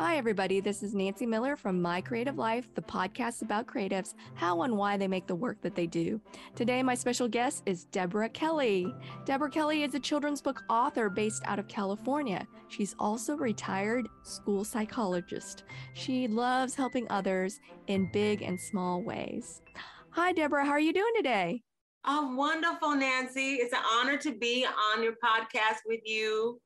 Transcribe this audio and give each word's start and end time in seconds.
Hi, 0.00 0.16
everybody. 0.16 0.60
This 0.60 0.82
is 0.82 0.94
Nancy 0.94 1.26
Miller 1.26 1.56
from 1.56 1.82
My 1.82 2.00
Creative 2.00 2.38
Life, 2.38 2.74
the 2.74 2.80
podcast 2.80 3.42
about 3.42 3.66
creatives, 3.66 4.14
how 4.32 4.62
and 4.62 4.78
why 4.78 4.96
they 4.96 5.06
make 5.06 5.26
the 5.26 5.34
work 5.34 5.60
that 5.60 5.74
they 5.74 5.86
do. 5.86 6.18
Today, 6.54 6.82
my 6.82 6.94
special 6.94 7.28
guest 7.28 7.62
is 7.66 7.84
Deborah 7.84 8.30
Kelly. 8.30 8.94
Deborah 9.26 9.50
Kelly 9.50 9.82
is 9.82 9.94
a 9.94 10.00
children's 10.00 10.40
book 10.40 10.62
author 10.70 11.10
based 11.10 11.42
out 11.44 11.58
of 11.58 11.68
California. 11.68 12.46
She's 12.68 12.96
also 12.98 13.34
a 13.34 13.36
retired 13.36 14.08
school 14.22 14.64
psychologist. 14.64 15.64
She 15.92 16.26
loves 16.26 16.74
helping 16.74 17.06
others 17.10 17.60
in 17.86 18.10
big 18.10 18.40
and 18.40 18.58
small 18.58 19.02
ways. 19.02 19.60
Hi, 20.12 20.32
Deborah. 20.32 20.64
How 20.64 20.70
are 20.70 20.80
you 20.80 20.94
doing 20.94 21.12
today? 21.14 21.60
Oh, 22.06 22.34
wonderful, 22.34 22.96
Nancy. 22.96 23.56
It's 23.56 23.74
an 23.74 23.82
honor 23.92 24.16
to 24.16 24.32
be 24.32 24.64
on 24.94 25.02
your 25.02 25.16
podcast 25.22 25.80
with 25.84 26.00
you. 26.06 26.58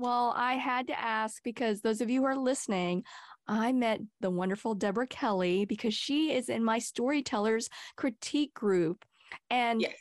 Well, 0.00 0.32
I 0.34 0.54
had 0.54 0.86
to 0.86 0.98
ask 0.98 1.42
because 1.42 1.82
those 1.82 2.00
of 2.00 2.08
you 2.08 2.20
who 2.22 2.26
are 2.26 2.34
listening, 2.34 3.04
I 3.46 3.72
met 3.72 4.00
the 4.20 4.30
wonderful 4.30 4.74
Deborah 4.74 5.06
Kelly 5.06 5.66
because 5.66 5.92
she 5.92 6.32
is 6.32 6.48
in 6.48 6.64
my 6.64 6.78
storytellers 6.78 7.68
critique 7.96 8.54
group. 8.54 9.04
And 9.50 9.82
yes. 9.82 9.92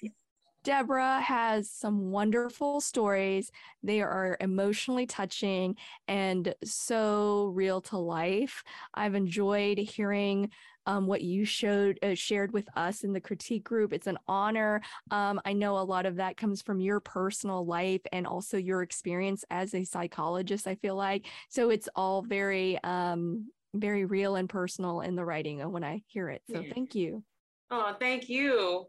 Deborah 0.63 1.20
has 1.20 1.70
some 1.70 2.12
wonderful 2.12 2.80
stories. 2.80 3.52
They 3.84 4.02
are 4.02 4.38
emotionally 4.39 5.05
touching 5.05 5.75
and 6.08 6.55
so 6.63 7.52
real 7.53 7.81
to 7.81 7.97
life. 7.97 8.63
I've 8.94 9.16
enjoyed 9.16 9.80
hearing 9.80 10.52
um, 10.89 11.05
what 11.05 11.21
you 11.21 11.45
showed 11.45 11.99
uh, 12.02 12.16
shared 12.16 12.52
with 12.52 12.67
us 12.75 13.03
in 13.03 13.13
the 13.13 13.21
critique 13.21 13.63
group. 13.63 13.93
It's 13.93 14.07
an 14.07 14.17
honor. 14.27 14.81
Um, 15.11 15.39
I 15.45 15.53
know 15.53 15.77
a 15.77 15.85
lot 15.85 16.07
of 16.07 16.16
that 16.16 16.35
comes 16.35 16.63
from 16.63 16.81
your 16.81 16.99
personal 16.99 17.63
life 17.63 18.02
and 18.11 18.25
also 18.25 18.57
your 18.57 18.81
experience 18.81 19.45
as 19.52 19.75
a 19.75 19.83
psychologist. 19.83 20.66
I 20.66 20.73
feel 20.75 20.95
like 20.95 21.27
so 21.47 21.70
it's 21.70 21.88
all 21.95 22.23
very 22.23 22.83
um, 22.83 23.52
very 23.75 24.05
real 24.05 24.35
and 24.35 24.49
personal 24.49 25.02
in 25.02 25.16
the 25.16 25.23
writing 25.23 25.59
when 25.71 25.83
I 25.83 26.02
hear 26.08 26.27
it. 26.30 26.41
So 26.49 26.64
thank 26.73 26.95
you. 26.95 27.23
Oh, 27.69 27.95
thank 27.99 28.27
you. 28.27 28.88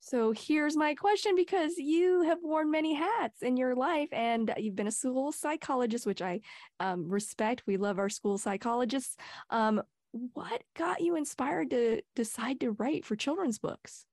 So 0.00 0.32
here's 0.32 0.74
my 0.74 0.94
question 0.94 1.36
because 1.36 1.76
you 1.76 2.22
have 2.22 2.38
worn 2.42 2.70
many 2.70 2.94
hats 2.94 3.42
in 3.42 3.58
your 3.58 3.76
life 3.76 4.08
and 4.10 4.52
you've 4.56 4.74
been 4.74 4.88
a 4.88 4.92
school 4.92 5.32
psychologist, 5.32 6.06
which 6.06 6.22
I 6.22 6.40
um, 6.80 7.08
respect. 7.08 7.62
We 7.66 7.76
love 7.76 7.98
our 7.98 8.08
school 8.08 8.38
psychologists. 8.38 9.16
Um, 9.50 9.82
what 10.12 10.62
got 10.76 11.00
you 11.00 11.16
inspired 11.16 11.70
to 11.70 12.02
decide 12.14 12.60
to 12.60 12.72
write 12.72 13.04
for 13.04 13.16
children's 13.16 13.58
books? 13.58 14.06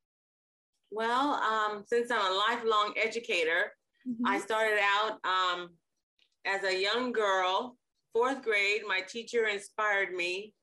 Well, 0.91 1.33
um, 1.35 1.83
since 1.85 2.09
I'm 2.11 2.19
a 2.19 2.35
lifelong 2.35 2.93
educator, 3.01 3.73
mm-hmm. 4.07 4.25
I 4.25 4.39
started 4.39 4.79
out 4.81 5.19
um, 5.23 5.69
as 6.45 6.63
a 6.63 6.81
young 6.81 7.11
girl, 7.11 7.77
fourth 8.13 8.41
grade. 8.41 8.81
My 8.87 9.01
teacher 9.01 9.45
inspired 9.45 10.13
me 10.13 10.53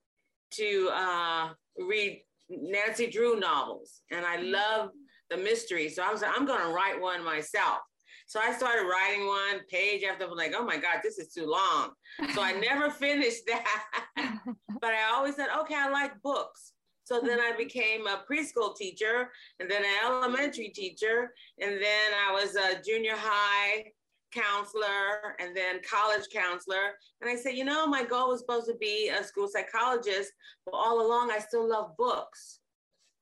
to 0.52 0.90
uh, 0.92 1.48
read 1.78 2.22
Nancy 2.48 3.08
Drew 3.08 3.38
novels, 3.38 4.00
and 4.10 4.24
I 4.24 4.38
mm-hmm. 4.38 4.52
love 4.52 4.90
the 5.30 5.36
mystery. 5.36 5.88
So 5.88 6.02
I 6.02 6.10
was 6.10 6.22
like, 6.22 6.32
I'm 6.36 6.46
going 6.46 6.60
to 6.60 6.72
write 6.72 7.00
one 7.00 7.24
myself. 7.24 7.78
So 8.26 8.40
I 8.40 8.52
started 8.52 8.88
writing 8.88 9.26
one 9.26 9.60
page 9.70 10.02
after, 10.02 10.26
like, 10.26 10.52
oh 10.56 10.64
my 10.64 10.76
God, 10.76 10.98
this 11.02 11.18
is 11.18 11.32
too 11.32 11.46
long. 11.46 11.90
So 12.34 12.42
I 12.42 12.52
never 12.60 12.90
finished 12.90 13.42
that. 13.46 13.84
but 14.80 14.90
I 14.90 15.12
always 15.14 15.36
said, 15.36 15.48
okay, 15.60 15.76
I 15.76 15.88
like 15.90 16.20
books. 16.22 16.72
So 17.04 17.20
then 17.20 17.38
I 17.38 17.52
became 17.56 18.08
a 18.08 18.24
preschool 18.28 18.76
teacher 18.76 19.30
and 19.60 19.70
then 19.70 19.84
an 19.84 19.90
elementary 20.04 20.70
teacher. 20.70 21.32
And 21.60 21.74
then 21.74 22.12
I 22.28 22.32
was 22.32 22.56
a 22.56 22.82
junior 22.82 23.14
high 23.16 23.92
counselor 24.32 25.36
and 25.38 25.56
then 25.56 25.80
college 25.88 26.26
counselor. 26.32 26.94
And 27.20 27.30
I 27.30 27.36
said, 27.36 27.54
you 27.54 27.64
know, 27.64 27.86
my 27.86 28.02
goal 28.02 28.30
was 28.30 28.40
supposed 28.40 28.66
to 28.66 28.74
be 28.74 29.08
a 29.08 29.22
school 29.22 29.46
psychologist, 29.48 30.32
but 30.64 30.74
all 30.74 31.06
along 31.06 31.30
I 31.30 31.38
still 31.38 31.68
love 31.68 31.96
books. 31.96 32.58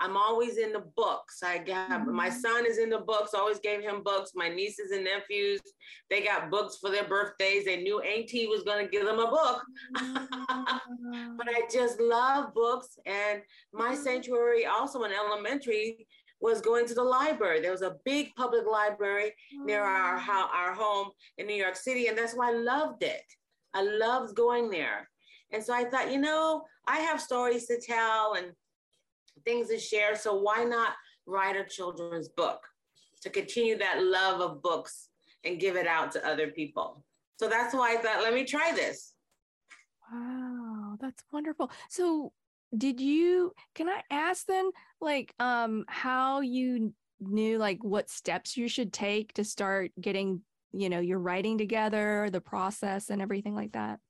I'm 0.01 0.17
always 0.17 0.59
in 0.59 0.73
the 0.73 0.85
books. 0.97 1.43
I 1.43 1.59
got 1.59 1.91
mm-hmm. 1.91 2.15
my 2.15 2.29
son 2.29 2.67
is 2.67 2.79
in 2.79 2.91
the 2.91 2.99
books. 2.99 3.33
Always 3.33 3.59
gave 3.61 3.81
him 3.81 4.03
books. 4.03 4.33
My 4.35 4.49
nieces 4.49 4.91
and 4.91 5.05
nephews, 5.05 5.61
they 6.11 6.23
got 6.23 6.51
books 6.51 6.79
for 6.81 6.91
their 6.91 7.05
birthdays. 7.09 7.65
They 7.65 7.83
knew 7.83 8.01
Auntie 8.01 8.47
was 8.47 8.65
going 8.65 8.85
to 8.85 8.91
give 8.91 9.07
them 9.07 9.19
a 9.19 9.31
book. 9.31 9.63
Mm-hmm. 9.97 11.37
but 11.37 11.49
I 11.49 11.63
just 11.73 12.01
love 12.01 12.53
books. 12.55 12.99
And 13.07 13.41
my 13.73 13.93
mm-hmm. 13.93 14.03
sanctuary, 14.03 14.67
also 14.67 15.03
in 15.05 15.13
elementary, 15.13 16.07
was 16.41 16.61
going 16.61 16.87
to 16.87 16.95
the 16.95 17.03
library. 17.03 17.61
There 17.61 17.71
was 17.71 17.83
a 17.83 17.97
big 18.05 18.35
public 18.37 18.67
library 18.71 19.33
near 19.65 19.83
our 19.83 20.17
our 20.17 20.75
home 20.75 21.11
in 21.39 21.47
New 21.47 21.55
York 21.55 21.77
City, 21.77 22.09
and 22.09 22.19
that's 22.19 22.35
why 22.35 22.51
I 22.51 22.55
loved 22.55 23.03
it. 23.03 23.25
I 23.73 23.83
loved 23.83 24.35
going 24.37 24.71
there. 24.71 25.09
And 25.53 25.63
so 25.63 25.73
I 25.73 25.85
thought, 25.85 26.13
you 26.13 26.19
know, 26.19 26.65
I 26.87 26.99
have 26.99 27.21
stories 27.21 27.67
to 27.67 27.81
tell 27.81 28.35
and 28.35 28.53
things 29.45 29.69
to 29.69 29.79
share. 29.79 30.17
So 30.17 30.35
why 30.35 30.65
not 30.65 30.95
write 31.27 31.57
a 31.57 31.65
children's 31.65 32.29
book 32.29 32.61
to 33.23 33.31
continue 33.31 33.79
that 33.79 34.03
love 34.03 34.41
of 34.41 34.63
books 34.63 35.09
and 35.45 35.61
give 35.61 35.77
it 35.77 35.87
out 35.87 36.13
to 36.13 36.27
other 36.27 36.49
people? 36.49 37.05
So 37.39 37.49
that's 37.49 37.75
why 37.75 37.95
I 37.95 37.97
thought, 37.97 38.23
let 38.23 38.35
me 38.35 38.45
try 38.45 38.73
this. 38.75 39.15
Wow, 40.13 40.97
that's 41.01 41.23
wonderful. 41.33 41.71
So 41.89 42.33
did 42.77 43.01
you 43.01 43.53
can 43.75 43.89
I 43.89 44.03
ask 44.11 44.47
then 44.47 44.71
like 45.01 45.33
um 45.39 45.85
how 45.87 46.41
you 46.41 46.93
knew 47.21 47.59
like 47.59 47.83
what 47.83 48.11
steps 48.11 48.57
you 48.57 48.69
should 48.69 48.93
take 48.93 49.33
to 49.35 49.45
start 49.45 49.93
getting, 50.01 50.43
you 50.73 50.89
know, 50.89 51.01
your 51.01 51.19
writing 51.19 51.59
together, 51.59 52.29
the 52.31 52.41
process 52.41 53.11
and 53.11 53.23
everything 53.23 53.55
like 53.55 53.73
that? 53.73 54.01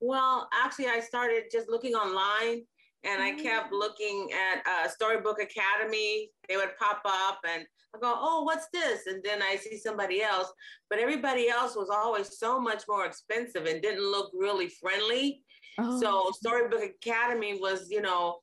Well, 0.00 0.48
actually 0.52 0.86
I 0.88 1.00
started 1.00 1.44
just 1.52 1.68
looking 1.68 1.94
online 1.94 2.62
and 3.04 3.22
I 3.22 3.32
kept 3.32 3.72
looking 3.72 4.28
at 4.32 4.62
uh, 4.66 4.88
Storybook 4.88 5.38
Academy. 5.40 6.30
They 6.48 6.56
would 6.56 6.76
pop 6.78 7.02
up, 7.06 7.38
and 7.48 7.64
I 7.94 7.98
go, 7.98 8.14
"Oh, 8.16 8.42
what's 8.42 8.66
this?" 8.72 9.06
And 9.06 9.22
then 9.24 9.42
I 9.42 9.56
see 9.56 9.78
somebody 9.78 10.22
else, 10.22 10.52
but 10.88 10.98
everybody 10.98 11.48
else 11.48 11.76
was 11.76 11.88
always 11.90 12.38
so 12.38 12.60
much 12.60 12.84
more 12.88 13.06
expensive 13.06 13.66
and 13.66 13.80
didn't 13.80 14.04
look 14.04 14.30
really 14.34 14.68
friendly. 14.80 15.42
Oh. 15.78 16.00
So 16.00 16.30
Storybook 16.34 16.82
Academy 16.82 17.58
was, 17.58 17.88
you 17.90 18.02
know, 18.02 18.38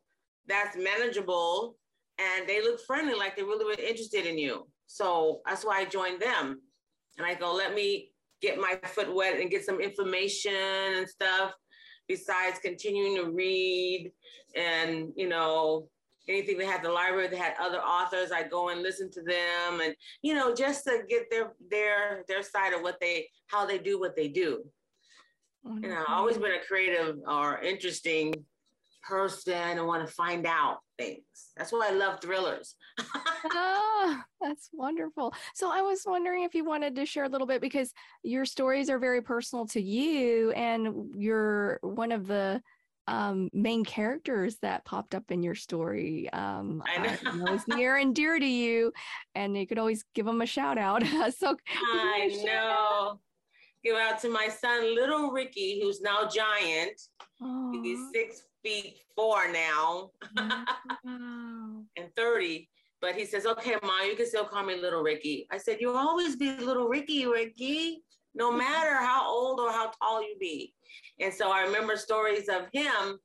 that's 0.48 0.76
manageable, 0.76 1.78
and 2.18 2.48
they 2.48 2.62
look 2.62 2.80
friendly, 2.86 3.14
like 3.14 3.36
they 3.36 3.44
really 3.44 3.66
were 3.66 3.84
interested 3.84 4.26
in 4.26 4.38
you. 4.38 4.68
So 4.88 5.42
that's 5.46 5.66
why 5.66 5.80
I 5.80 5.86
joined 5.86 6.22
them, 6.22 6.62
and 7.18 7.28
I 7.28 7.36
go, 7.36 7.54
"Let 7.54 7.76
me 7.76 8.12
get 8.42 8.60
my 8.60 8.80
foot 8.86 9.14
wet 9.14 9.40
and 9.40 9.52
get 9.52 9.66
some 9.66 9.80
information 9.82 10.54
and 10.54 11.08
stuff." 11.08 11.54
Besides 12.08 12.60
continuing 12.60 13.16
to 13.16 13.32
read 13.32 14.12
and, 14.56 15.12
you 15.16 15.28
know, 15.28 15.90
anything 16.28 16.58
they 16.58 16.66
had 16.66 16.84
the 16.84 16.92
library 16.92 17.28
that 17.28 17.38
had 17.38 17.54
other 17.60 17.80
authors, 17.80 18.32
I'd 18.32 18.50
go 18.50 18.70
and 18.70 18.82
listen 18.82 19.10
to 19.12 19.22
them 19.22 19.82
and, 19.82 19.96
you 20.22 20.34
know, 20.34 20.54
just 20.54 20.84
to 20.86 21.02
get 21.08 21.30
their 21.32 21.54
their 21.70 22.24
their 22.28 22.44
side 22.44 22.74
of 22.74 22.82
what 22.82 23.00
they 23.00 23.30
how 23.48 23.66
they 23.66 23.78
do 23.78 24.00
what 24.00 24.16
they 24.16 24.28
do. 24.28 24.64
Mm-hmm. 25.66 25.84
You 25.84 25.90
know, 25.90 26.04
I've 26.08 26.18
always 26.18 26.38
been 26.38 26.54
a 26.54 26.66
creative 26.66 27.18
or 27.28 27.60
interesting 27.60 28.34
person 29.08 29.54
and 29.54 29.88
want 29.88 30.06
to 30.08 30.14
find 30.14 30.46
out 30.46 30.80
things. 30.98 31.22
That's 31.56 31.72
why 31.72 31.90
I 31.90 31.94
love 31.94 32.20
thrillers. 32.22 32.76
oh, 33.46 34.22
that's 34.42 34.70
wonderful. 34.74 35.34
So 35.54 35.72
I 35.72 35.82
was 35.82 36.04
wondering 36.06 36.44
if 36.44 36.56
you 36.56 36.66
wanted 36.66 36.96
to 36.96 37.06
share 37.06 37.26
a 37.26 37.30
little 37.30 37.48
bit 37.48 37.62
because 37.62 37.94
your 38.24 38.46
stories 38.46 38.90
are 38.90 39.00
very 39.00 39.22
personal 39.22 39.66
to 39.68 39.82
you 39.82 40.52
and 40.52 41.14
you're 41.16 41.80
one 41.82 42.12
of 42.12 42.28
the 42.28 42.62
um, 43.08 43.50
main 43.54 43.86
characters 43.86 44.58
that 44.62 44.86
popped 44.86 45.16
up 45.16 45.32
in 45.32 45.42
your 45.42 45.56
story. 45.56 46.30
Um, 46.34 46.84
I 46.86 47.18
know. 47.24 47.52
Was 47.52 47.68
near 47.68 47.96
and 47.96 48.14
dear 48.14 48.38
to 48.38 48.46
you, 48.46 48.92
and 49.34 49.58
you 49.58 49.66
could 49.66 49.80
always 49.80 50.04
give 50.14 50.26
them 50.26 50.42
a 50.42 50.46
shout 50.46 50.78
out. 50.78 51.04
so 51.38 51.56
I 51.94 52.42
know. 52.44 52.52
Out? 52.52 53.20
Give 53.84 53.96
out 53.96 54.20
to 54.22 54.30
my 54.30 54.50
son, 54.50 54.94
little 54.96 55.32
Ricky, 55.32 55.80
who's 55.82 56.02
now 56.02 56.28
giant. 56.28 57.00
Aww. 57.42 57.84
He's 57.84 58.00
six 58.14 58.44
feet 58.64 58.98
four 59.16 59.52
now 59.52 60.12
and 61.06 62.16
30. 62.16 62.70
But 63.02 63.16
he 63.16 63.26
says, 63.26 63.46
okay, 63.46 63.76
mom, 63.84 64.08
you 64.08 64.16
can 64.16 64.26
still 64.26 64.46
call 64.46 64.64
me 64.64 64.76
little 64.76 65.04
Ricky. 65.04 65.48
I 65.52 65.58
said, 65.58 65.78
you'll 65.80 65.98
always 65.98 66.36
be 66.36 66.58
little 66.58 66.88
Ricky, 66.88 67.28
Ricky, 67.28 68.02
no 68.34 68.52
matter 68.66 68.96
how 68.96 69.30
old 69.30 69.60
or 69.60 69.72
how 69.72 69.92
tall 70.02 70.22
you 70.22 70.36
be. 70.40 70.74
And 71.20 71.34
so 71.34 71.52
I 71.52 71.62
remember 71.62 71.96
stories 71.96 72.50
of 72.50 72.68
him, 72.74 73.20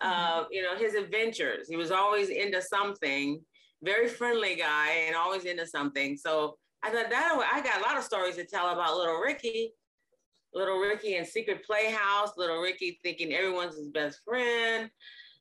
uh, 0.00 0.40
mm-hmm. 0.40 0.52
you 0.52 0.62
know, 0.62 0.76
his 0.76 0.94
adventures. 0.94 1.68
He 1.68 1.76
was 1.76 1.90
always 1.90 2.28
into 2.28 2.62
something, 2.62 3.40
very 3.82 4.08
friendly 4.08 4.56
guy 4.56 4.90
and 5.06 5.16
always 5.16 5.44
into 5.44 5.66
something. 5.66 6.16
So 6.16 6.56
I 6.82 6.90
thought 6.90 7.10
that 7.10 7.48
I 7.52 7.60
got 7.60 7.80
a 7.80 7.84
lot 7.84 7.98
of 7.98 8.04
stories 8.04 8.36
to 8.36 8.44
tell 8.44 8.72
about 8.72 8.96
little 8.96 9.18
Ricky. 9.20 9.72
Little 10.54 10.78
Ricky 10.78 11.16
in 11.16 11.24
Secret 11.24 11.64
Playhouse, 11.64 12.32
Little 12.36 12.60
Ricky 12.60 12.98
thinking 13.02 13.34
everyone's 13.34 13.76
his 13.76 13.88
best 13.88 14.20
friend, 14.24 14.90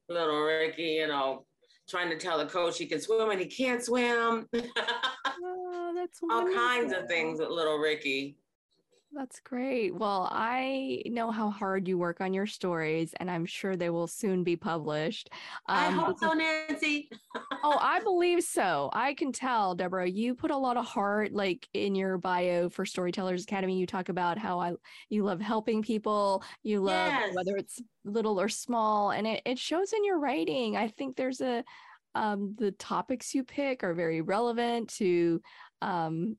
Little 0.09 0.41
Ricky, 0.41 0.83
you 0.83 1.07
know, 1.07 1.45
trying 1.87 2.09
to 2.09 2.17
tell 2.17 2.37
the 2.37 2.45
coach 2.45 2.77
he 2.77 2.85
can 2.85 3.01
swim 3.01 3.29
and 3.29 3.39
he 3.39 3.45
can't 3.45 3.83
swim. 3.83 4.47
oh, 4.55 5.93
that's 5.95 6.19
all 6.29 6.45
kinds 6.53 6.93
of 6.93 7.07
things 7.07 7.39
with 7.39 7.49
Little 7.49 7.77
Ricky. 7.77 8.35
That's 9.13 9.39
great. 9.39 9.95
Well, 9.95 10.27
I 10.31 11.01
know 11.06 11.31
how 11.31 11.50
hard 11.50 11.88
you 11.88 11.98
work 11.98 12.19
on 12.19 12.33
your 12.33 12.45
stories, 12.45 13.13
and 13.19 13.31
I'm 13.31 13.45
sure 13.45 13.75
they 13.75 13.89
will 13.89 14.06
soon 14.07 14.44
be 14.44 14.56
published. 14.56 15.30
Um, 15.68 16.00
I 16.00 16.04
hope 16.04 16.19
so, 16.19 16.33
Nancy. 16.33 17.09
oh, 17.63 17.77
I 17.81 18.01
believe 18.01 18.44
so. 18.44 18.89
I 18.94 19.13
can 19.13 19.31
tell, 19.31 19.75
Deborah. 19.75 20.09
You 20.09 20.36
put 20.36 20.51
a 20.51 20.57
lot 20.57 20.77
of 20.77 20.86
heart, 20.86 21.31
like 21.31 21.68
in 21.74 21.95
your 21.95 22.18
bio 22.18 22.69
for 22.69 22.86
Storytellers 22.86 23.44
Academy. 23.44 23.80
You 23.80 23.88
talk 23.88 24.09
about 24.09 24.38
how 24.38 24.59
I 24.59 24.74
you 25.09 25.24
love 25.24 25.39
helping 25.39 25.81
people. 25.81 26.44
You 26.63 26.81
love 26.81 27.12
yes. 27.12 27.33
whether 27.33 27.56
it's 27.56 27.81
little 28.04 28.39
or 28.39 28.50
small, 28.50 29.12
and 29.12 29.25
it, 29.25 29.42
it 29.45 29.57
shows 29.57 29.94
in 29.94 30.04
your 30.04 30.19
writing. 30.19 30.75
I 30.75 30.89
think 30.89 31.15
there's 31.15 31.42
a 31.42 31.63
um, 32.13 32.56
the 32.57 32.71
topics 32.71 33.33
you 33.33 33.44
pick 33.44 33.83
are 33.83 33.94
very 33.94 34.21
relevant 34.21 34.89
to 34.95 35.42
um, 35.81 36.38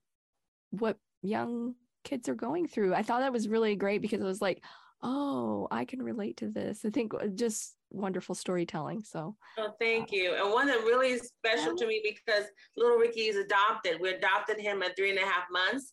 what 0.70 0.99
young 1.23 1.75
kids 2.04 2.28
are 2.28 2.34
going 2.34 2.66
through. 2.66 2.94
I 2.94 3.02
thought 3.02 3.20
that 3.20 3.32
was 3.32 3.48
really 3.48 3.76
great 3.76 4.02
because 4.02 4.20
it 4.20 4.24
was 4.24 4.42
like, 4.42 4.62
oh, 5.02 5.68
I 5.70 5.84
can 5.84 6.02
relate 6.02 6.38
to 6.38 6.48
this. 6.48 6.84
I 6.84 6.90
think 6.90 7.14
uh, 7.14 7.28
just 7.28 7.76
wonderful 7.90 8.34
storytelling. 8.34 9.02
So, 9.04 9.36
oh, 9.58 9.72
thank 9.80 10.10
you. 10.12 10.34
And 10.34 10.52
one 10.52 10.66
that 10.66 10.80
really 10.80 11.10
is 11.12 11.30
special 11.38 11.76
to 11.76 11.86
me 11.86 12.00
because 12.02 12.44
little 12.76 12.98
Ricky 12.98 13.22
is 13.28 13.36
adopted. 13.36 13.98
We 14.00 14.10
adopted 14.10 14.58
him 14.58 14.82
at 14.82 14.96
three 14.96 15.10
and 15.10 15.18
a 15.18 15.24
half 15.24 15.44
months. 15.50 15.92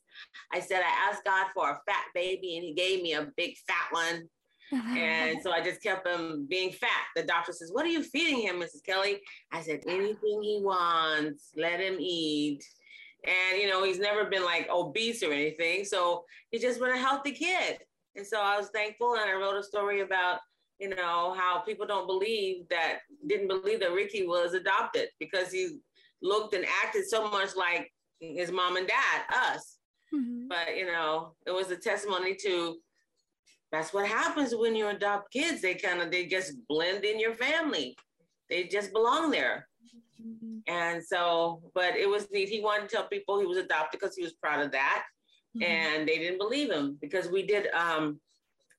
I 0.53 0.59
said, 0.59 0.81
I 0.81 1.09
asked 1.09 1.23
God 1.23 1.47
for 1.53 1.69
a 1.69 1.79
fat 1.87 2.05
baby, 2.13 2.57
and 2.57 2.65
He 2.65 2.73
gave 2.73 3.01
me 3.03 3.13
a 3.13 3.27
big 3.37 3.55
fat 3.67 3.87
one. 3.91 4.27
and 4.71 5.39
so 5.43 5.51
I 5.51 5.61
just 5.61 5.83
kept 5.83 6.07
him 6.07 6.47
being 6.49 6.71
fat. 6.71 6.89
The 7.15 7.21
doctor 7.23 7.51
says, 7.53 7.69
What 7.71 7.85
are 7.85 7.89
you 7.89 8.01
feeding 8.01 8.41
him, 8.41 8.59
Mrs. 8.59 8.83
Kelly? 8.83 9.21
I 9.51 9.61
said, 9.61 9.81
Anything 9.87 10.41
he 10.41 10.59
wants, 10.63 11.51
let 11.55 11.79
him 11.79 11.97
eat 11.99 12.63
and 13.27 13.61
you 13.61 13.69
know 13.69 13.83
he's 13.83 13.99
never 13.99 14.25
been 14.25 14.43
like 14.43 14.69
obese 14.69 15.23
or 15.23 15.31
anything 15.31 15.85
so 15.85 16.23
he's 16.51 16.61
just 16.61 16.79
been 16.79 16.91
a 16.91 16.97
healthy 16.97 17.31
kid. 17.31 17.79
And 18.15 18.25
so 18.25 18.39
i 18.39 18.57
was 18.57 18.69
thankful 18.69 19.15
and 19.15 19.29
i 19.29 19.33
wrote 19.33 19.57
a 19.57 19.63
story 19.63 20.01
about 20.01 20.39
you 20.79 20.89
know 20.89 21.33
how 21.37 21.59
people 21.59 21.85
don't 21.85 22.07
believe 22.07 22.67
that 22.69 22.99
didn't 23.27 23.47
believe 23.47 23.79
that 23.81 23.93
ricky 23.93 24.25
was 24.25 24.53
adopted 24.53 25.09
because 25.19 25.51
he 25.51 25.79
looked 26.21 26.53
and 26.53 26.65
acted 26.83 27.07
so 27.07 27.29
much 27.29 27.55
like 27.55 27.91
his 28.19 28.51
mom 28.51 28.77
and 28.77 28.87
dad 28.87 29.51
us. 29.53 29.77
Mm-hmm. 30.13 30.47
but 30.47 30.77
you 30.77 30.85
know 30.85 31.33
it 31.45 31.51
was 31.51 31.71
a 31.71 31.75
testimony 31.77 32.35
to 32.35 32.77
that's 33.71 33.93
what 33.93 34.07
happens 34.07 34.55
when 34.55 34.73
you 34.73 34.87
adopt 34.87 35.33
kids. 35.33 35.61
They 35.61 35.75
kind 35.75 36.01
of 36.01 36.09
they 36.09 36.27
just 36.27 36.53
blend 36.69 37.03
in 37.03 37.19
your 37.19 37.33
family. 37.33 37.97
They 38.49 38.65
just 38.65 38.93
belong 38.93 39.31
there 39.31 39.67
Mm-hmm. 40.21 40.59
And 40.67 41.03
so, 41.03 41.61
but 41.73 41.95
it 41.95 42.09
was 42.09 42.27
neat. 42.31 42.49
He 42.49 42.61
wanted 42.61 42.89
to 42.89 42.95
tell 42.95 43.07
people 43.07 43.39
he 43.39 43.45
was 43.45 43.57
adopted 43.57 43.99
because 43.99 44.15
he 44.15 44.23
was 44.23 44.33
proud 44.33 44.63
of 44.63 44.71
that. 44.71 45.05
Mm-hmm. 45.55 45.63
And 45.63 46.07
they 46.07 46.17
didn't 46.17 46.39
believe 46.39 46.71
him 46.71 46.97
because 47.01 47.27
we 47.29 47.45
did 47.45 47.67
um, 47.73 48.19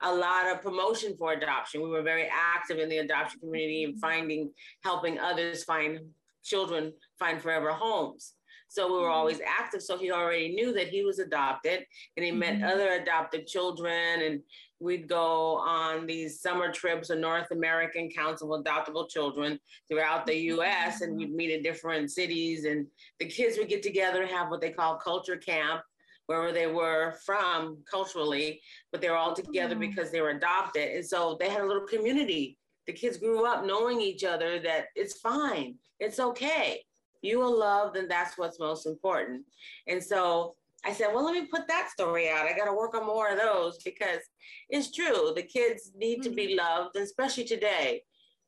a 0.02 0.14
lot 0.14 0.50
of 0.50 0.62
promotion 0.62 1.16
for 1.16 1.32
adoption. 1.32 1.82
We 1.82 1.88
were 1.88 2.02
very 2.02 2.28
active 2.30 2.78
in 2.78 2.88
the 2.88 2.98
adoption 2.98 3.40
community 3.40 3.84
and 3.84 3.94
mm-hmm. 3.94 4.00
finding, 4.00 4.50
helping 4.82 5.18
others 5.18 5.64
find 5.64 6.00
children 6.46 6.92
find 7.18 7.42
forever 7.42 7.72
homes. 7.72 8.34
So 8.68 8.86
we 8.86 8.94
were 8.94 9.04
mm-hmm. 9.04 9.12
always 9.12 9.40
active. 9.46 9.82
So 9.82 9.96
he 9.96 10.10
already 10.10 10.54
knew 10.54 10.72
that 10.72 10.88
he 10.88 11.02
was 11.02 11.18
adopted 11.18 11.84
and 12.16 12.24
he 12.24 12.32
mm-hmm. 12.32 12.60
met 12.60 12.62
other 12.62 12.90
adopted 12.92 13.46
children 13.46 14.22
and 14.22 14.42
we'd 14.80 15.08
go 15.08 15.56
on 15.56 16.06
these 16.06 16.40
summer 16.40 16.70
trips, 16.70 17.08
to 17.08 17.16
North 17.16 17.50
American 17.50 18.10
Council 18.10 18.52
of 18.54 18.64
Adoptable 18.64 19.08
Children 19.08 19.58
throughout 19.88 20.26
the 20.26 20.36
US, 20.52 21.00
and 21.00 21.16
we'd 21.16 21.34
meet 21.34 21.50
in 21.50 21.62
different 21.62 22.10
cities. 22.10 22.64
And 22.64 22.86
the 23.18 23.26
kids 23.26 23.58
would 23.58 23.68
get 23.68 23.82
together 23.82 24.22
and 24.22 24.30
have 24.30 24.50
what 24.50 24.60
they 24.60 24.70
call 24.70 24.96
culture 24.96 25.36
camp, 25.36 25.80
wherever 26.26 26.52
they 26.52 26.66
were 26.66 27.14
from 27.24 27.78
culturally, 27.90 28.60
but 28.92 29.00
they 29.00 29.08
were 29.08 29.16
all 29.16 29.34
together 29.34 29.76
because 29.76 30.10
they 30.10 30.20
were 30.20 30.30
adopted. 30.30 30.96
And 30.96 31.06
so 31.06 31.36
they 31.40 31.48
had 31.48 31.62
a 31.62 31.66
little 31.66 31.86
community. 31.86 32.58
The 32.86 32.92
kids 32.92 33.16
grew 33.16 33.46
up 33.46 33.64
knowing 33.64 34.00
each 34.00 34.24
other 34.24 34.60
that 34.60 34.86
it's 34.94 35.18
fine, 35.20 35.76
it's 35.98 36.20
okay. 36.20 36.82
You 37.26 37.40
will 37.40 37.58
love, 37.58 37.94
then 37.94 38.08
that's 38.08 38.38
what's 38.38 38.60
most 38.60 38.86
important. 38.86 39.44
And 39.86 40.02
so 40.02 40.54
I 40.84 40.92
said, 40.92 41.08
well, 41.12 41.24
let 41.24 41.34
me 41.34 41.46
put 41.46 41.66
that 41.66 41.90
story 41.90 42.28
out. 42.28 42.46
I 42.46 42.56
got 42.56 42.66
to 42.66 42.72
work 42.72 42.94
on 42.94 43.06
more 43.06 43.30
of 43.30 43.38
those 43.38 43.78
because 43.82 44.20
it's 44.68 44.92
true. 44.92 45.32
The 45.34 45.42
kids 45.42 45.90
need 45.96 46.20
mm-hmm. 46.20 46.30
to 46.30 46.36
be 46.36 46.46
mm-hmm. 46.48 46.58
loved, 46.58 46.96
especially 46.96 47.44
today. 47.44 48.02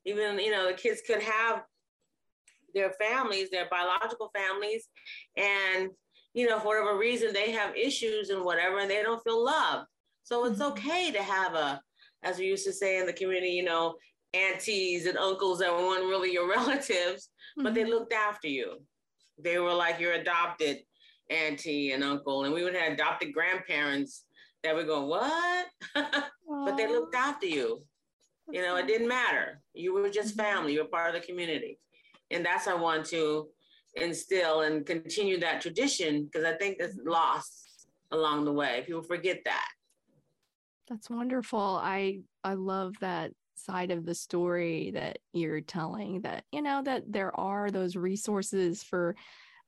Even, 0.05 0.39
you 0.39 0.51
know, 0.51 0.67
the 0.67 0.73
kids 0.73 1.01
could 1.05 1.21
have 1.21 1.63
their 2.73 2.93
families, 2.93 3.49
their 3.49 3.67
biological 3.69 4.31
families, 4.33 4.87
and, 5.35 5.89
you 6.33 6.47
know, 6.47 6.59
for 6.59 6.67
whatever 6.67 6.97
reason, 6.97 7.33
they 7.33 7.51
have 7.51 7.75
issues 7.75 8.29
and 8.29 8.45
whatever, 8.45 8.79
and 8.79 8.89
they 8.89 9.01
don't 9.01 9.23
feel 9.23 9.43
loved. 9.43 9.87
So 10.23 10.45
it's 10.45 10.59
mm-hmm. 10.59 10.71
okay 10.71 11.11
to 11.11 11.21
have 11.21 11.55
a, 11.55 11.81
as 12.23 12.37
we 12.37 12.45
used 12.45 12.65
to 12.65 12.73
say 12.73 12.99
in 12.99 13.05
the 13.05 13.13
community, 13.13 13.51
you 13.51 13.63
know, 13.63 13.95
aunties 14.33 15.05
and 15.05 15.17
uncles 15.17 15.59
that 15.59 15.75
weren't 15.75 16.05
really 16.05 16.31
your 16.31 16.49
relatives, 16.55 17.29
mm-hmm. 17.57 17.63
but 17.63 17.73
they 17.73 17.81
mm-hmm. 17.81 17.91
looked 17.91 18.13
after 18.13 18.47
you. 18.47 18.81
They 19.41 19.59
were 19.59 19.73
like 19.73 19.99
your 19.99 20.13
adopted 20.13 20.79
auntie 21.29 21.91
and 21.91 22.03
uncle, 22.03 22.43
and 22.43 22.53
we 22.53 22.63
would 22.63 22.75
have 22.75 22.93
adopted 22.93 23.33
grandparents 23.33 24.25
that 24.63 24.75
would 24.75 24.87
go, 24.87 25.05
what? 25.05 25.67
but 25.95 26.75
they 26.75 26.87
looked 26.87 27.15
after 27.15 27.45
you. 27.45 27.83
You 28.51 28.61
know, 28.61 28.75
it 28.77 28.87
didn't 28.87 29.07
matter. 29.07 29.61
You 29.73 29.93
were 29.93 30.09
just 30.09 30.35
mm-hmm. 30.35 30.55
family. 30.55 30.73
You 30.73 30.83
were 30.83 30.89
part 30.89 31.15
of 31.15 31.21
the 31.21 31.25
community, 31.25 31.79
and 32.31 32.45
that's 32.45 32.67
I 32.67 32.73
want 32.73 33.05
to 33.07 33.47
instill 33.95 34.61
and 34.61 34.85
continue 34.85 35.39
that 35.39 35.61
tradition 35.61 36.25
because 36.25 36.45
I 36.45 36.53
think 36.53 36.77
it's 36.79 36.97
lost 37.05 37.87
along 38.11 38.45
the 38.45 38.53
way. 38.53 38.83
People 38.85 39.03
forget 39.03 39.39
that. 39.45 39.69
That's 40.89 41.09
wonderful. 41.09 41.79
I 41.81 42.21
I 42.43 42.55
love 42.55 42.95
that 43.01 43.31
side 43.65 43.91
of 43.91 44.05
the 44.05 44.15
story 44.15 44.91
that 44.93 45.19
you're 45.33 45.61
telling 45.61 46.21
that 46.21 46.43
you 46.51 46.61
know 46.61 46.81
that 46.83 47.03
there 47.11 47.37
are 47.39 47.69
those 47.71 47.95
resources 47.95 48.83
for 48.83 49.15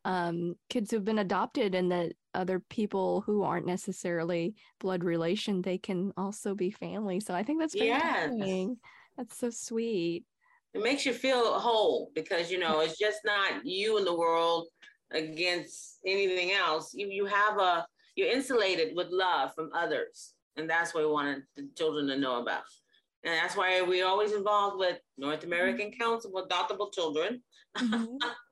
um, 0.03 0.55
kids 0.69 0.89
who've 0.89 1.05
been 1.05 1.19
adopted 1.19 1.75
and 1.75 1.91
that 1.91 2.13
other 2.33 2.59
people 2.59 3.21
who 3.21 3.43
aren't 3.43 3.67
necessarily 3.67 4.55
blood 4.79 5.03
relation 5.03 5.61
they 5.61 5.77
can 5.77 6.11
also 6.17 6.55
be 6.55 6.71
family. 6.71 7.19
So 7.19 7.33
i 7.33 7.43
think 7.43 7.59
that's 7.59 7.75
very 7.75 7.87
yes. 7.87 8.67
that's 9.17 9.37
so 9.37 9.49
sweet. 9.49 10.25
It 10.73 10.81
makes 10.81 11.05
you 11.05 11.13
feel 11.13 11.59
whole 11.59 12.11
because 12.15 12.49
you 12.49 12.57
know 12.57 12.79
it's 12.79 12.97
just 12.97 13.19
not 13.25 13.65
you 13.65 13.97
in 13.97 14.05
the 14.05 14.15
world 14.15 14.67
against 15.11 15.99
anything 16.05 16.51
else. 16.51 16.93
You 16.93 17.07
you 17.07 17.25
have 17.25 17.57
a 17.57 17.85
you're 18.15 18.31
insulated 18.31 18.95
with 18.95 19.07
love 19.09 19.53
from 19.55 19.69
others. 19.73 20.33
And 20.57 20.69
that's 20.69 20.93
what 20.93 21.03
we 21.03 21.09
wanted 21.09 21.43
the 21.55 21.69
children 21.77 22.07
to 22.07 22.17
know 22.17 22.41
about 22.41 22.63
and 23.23 23.33
that's 23.33 23.55
why 23.55 23.81
we're 23.81 24.05
always 24.05 24.33
involved 24.33 24.77
with 24.79 24.97
north 25.17 25.43
american 25.43 25.91
mm-hmm. 25.91 26.01
council 26.01 26.35
of 26.37 26.47
adoptable 26.47 26.91
children 26.93 27.41
mm-hmm. 27.77 28.05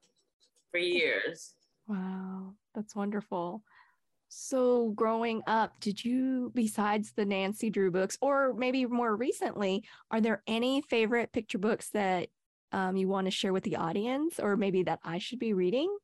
for 0.72 0.78
years. 0.78 1.54
Wow, 1.88 2.54
that's 2.76 2.96
wonderful. 2.96 3.64
So, 4.32 4.90
growing 4.90 5.42
up, 5.48 5.74
did 5.80 6.04
you, 6.04 6.52
besides 6.54 7.14
the 7.16 7.26
Nancy 7.26 7.72
Drew 7.72 7.90
books, 7.90 8.18
or 8.22 8.54
maybe 8.54 8.86
more 8.86 9.16
recently, 9.16 9.84
are 10.12 10.22
there 10.22 10.44
any 10.46 10.82
favorite 10.82 11.34
picture 11.34 11.58
books 11.58 11.90
that 11.92 12.28
um, 12.72 12.96
you 12.96 13.08
want 13.08 13.26
to 13.26 13.32
share 13.32 13.54
with 13.54 13.64
the 13.64 13.78
audience, 13.78 14.40
or 14.40 14.56
maybe 14.56 14.84
that 14.84 15.00
I 15.04 15.18
should 15.18 15.40
be 15.40 15.54
reading? 15.54 15.96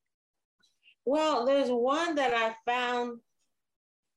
Well, 1.05 1.45
there's 1.45 1.69
one 1.69 2.15
that 2.15 2.33
I 2.33 2.55
found 2.69 3.19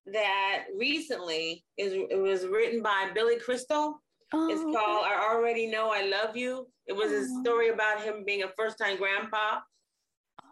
that 0.06 0.64
recently 0.74 1.66
is 1.76 1.92
it 1.92 2.18
was 2.18 2.46
written 2.46 2.82
by 2.82 3.10
Billy 3.14 3.38
Crystal. 3.38 4.02
Oh, 4.32 4.48
it's 4.50 4.62
called 4.62 5.06
"I 5.06 5.30
Already 5.32 5.66
Know 5.66 5.90
I 5.90 6.02
Love 6.02 6.36
You." 6.36 6.66
It 6.86 6.94
was 6.94 7.10
oh. 7.12 7.22
a 7.22 7.42
story 7.42 7.70
about 7.70 8.02
him 8.02 8.24
being 8.24 8.42
a 8.42 8.48
first-time 8.56 8.98
grandpa 8.98 9.60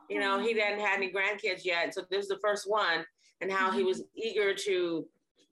you 0.08 0.20
know, 0.20 0.38
he 0.38 0.58
hadn't 0.58 0.80
had 0.80 0.96
any 0.96 1.12
grandkids 1.12 1.64
yet. 1.64 1.94
So 1.94 2.02
this 2.10 2.24
is 2.24 2.28
the 2.28 2.38
first 2.38 2.68
one, 2.68 3.04
and 3.40 3.50
how 3.50 3.70
he 3.70 3.82
was 3.82 4.00
mm-hmm. 4.00 4.20
eager 4.22 4.54
to 4.54 5.06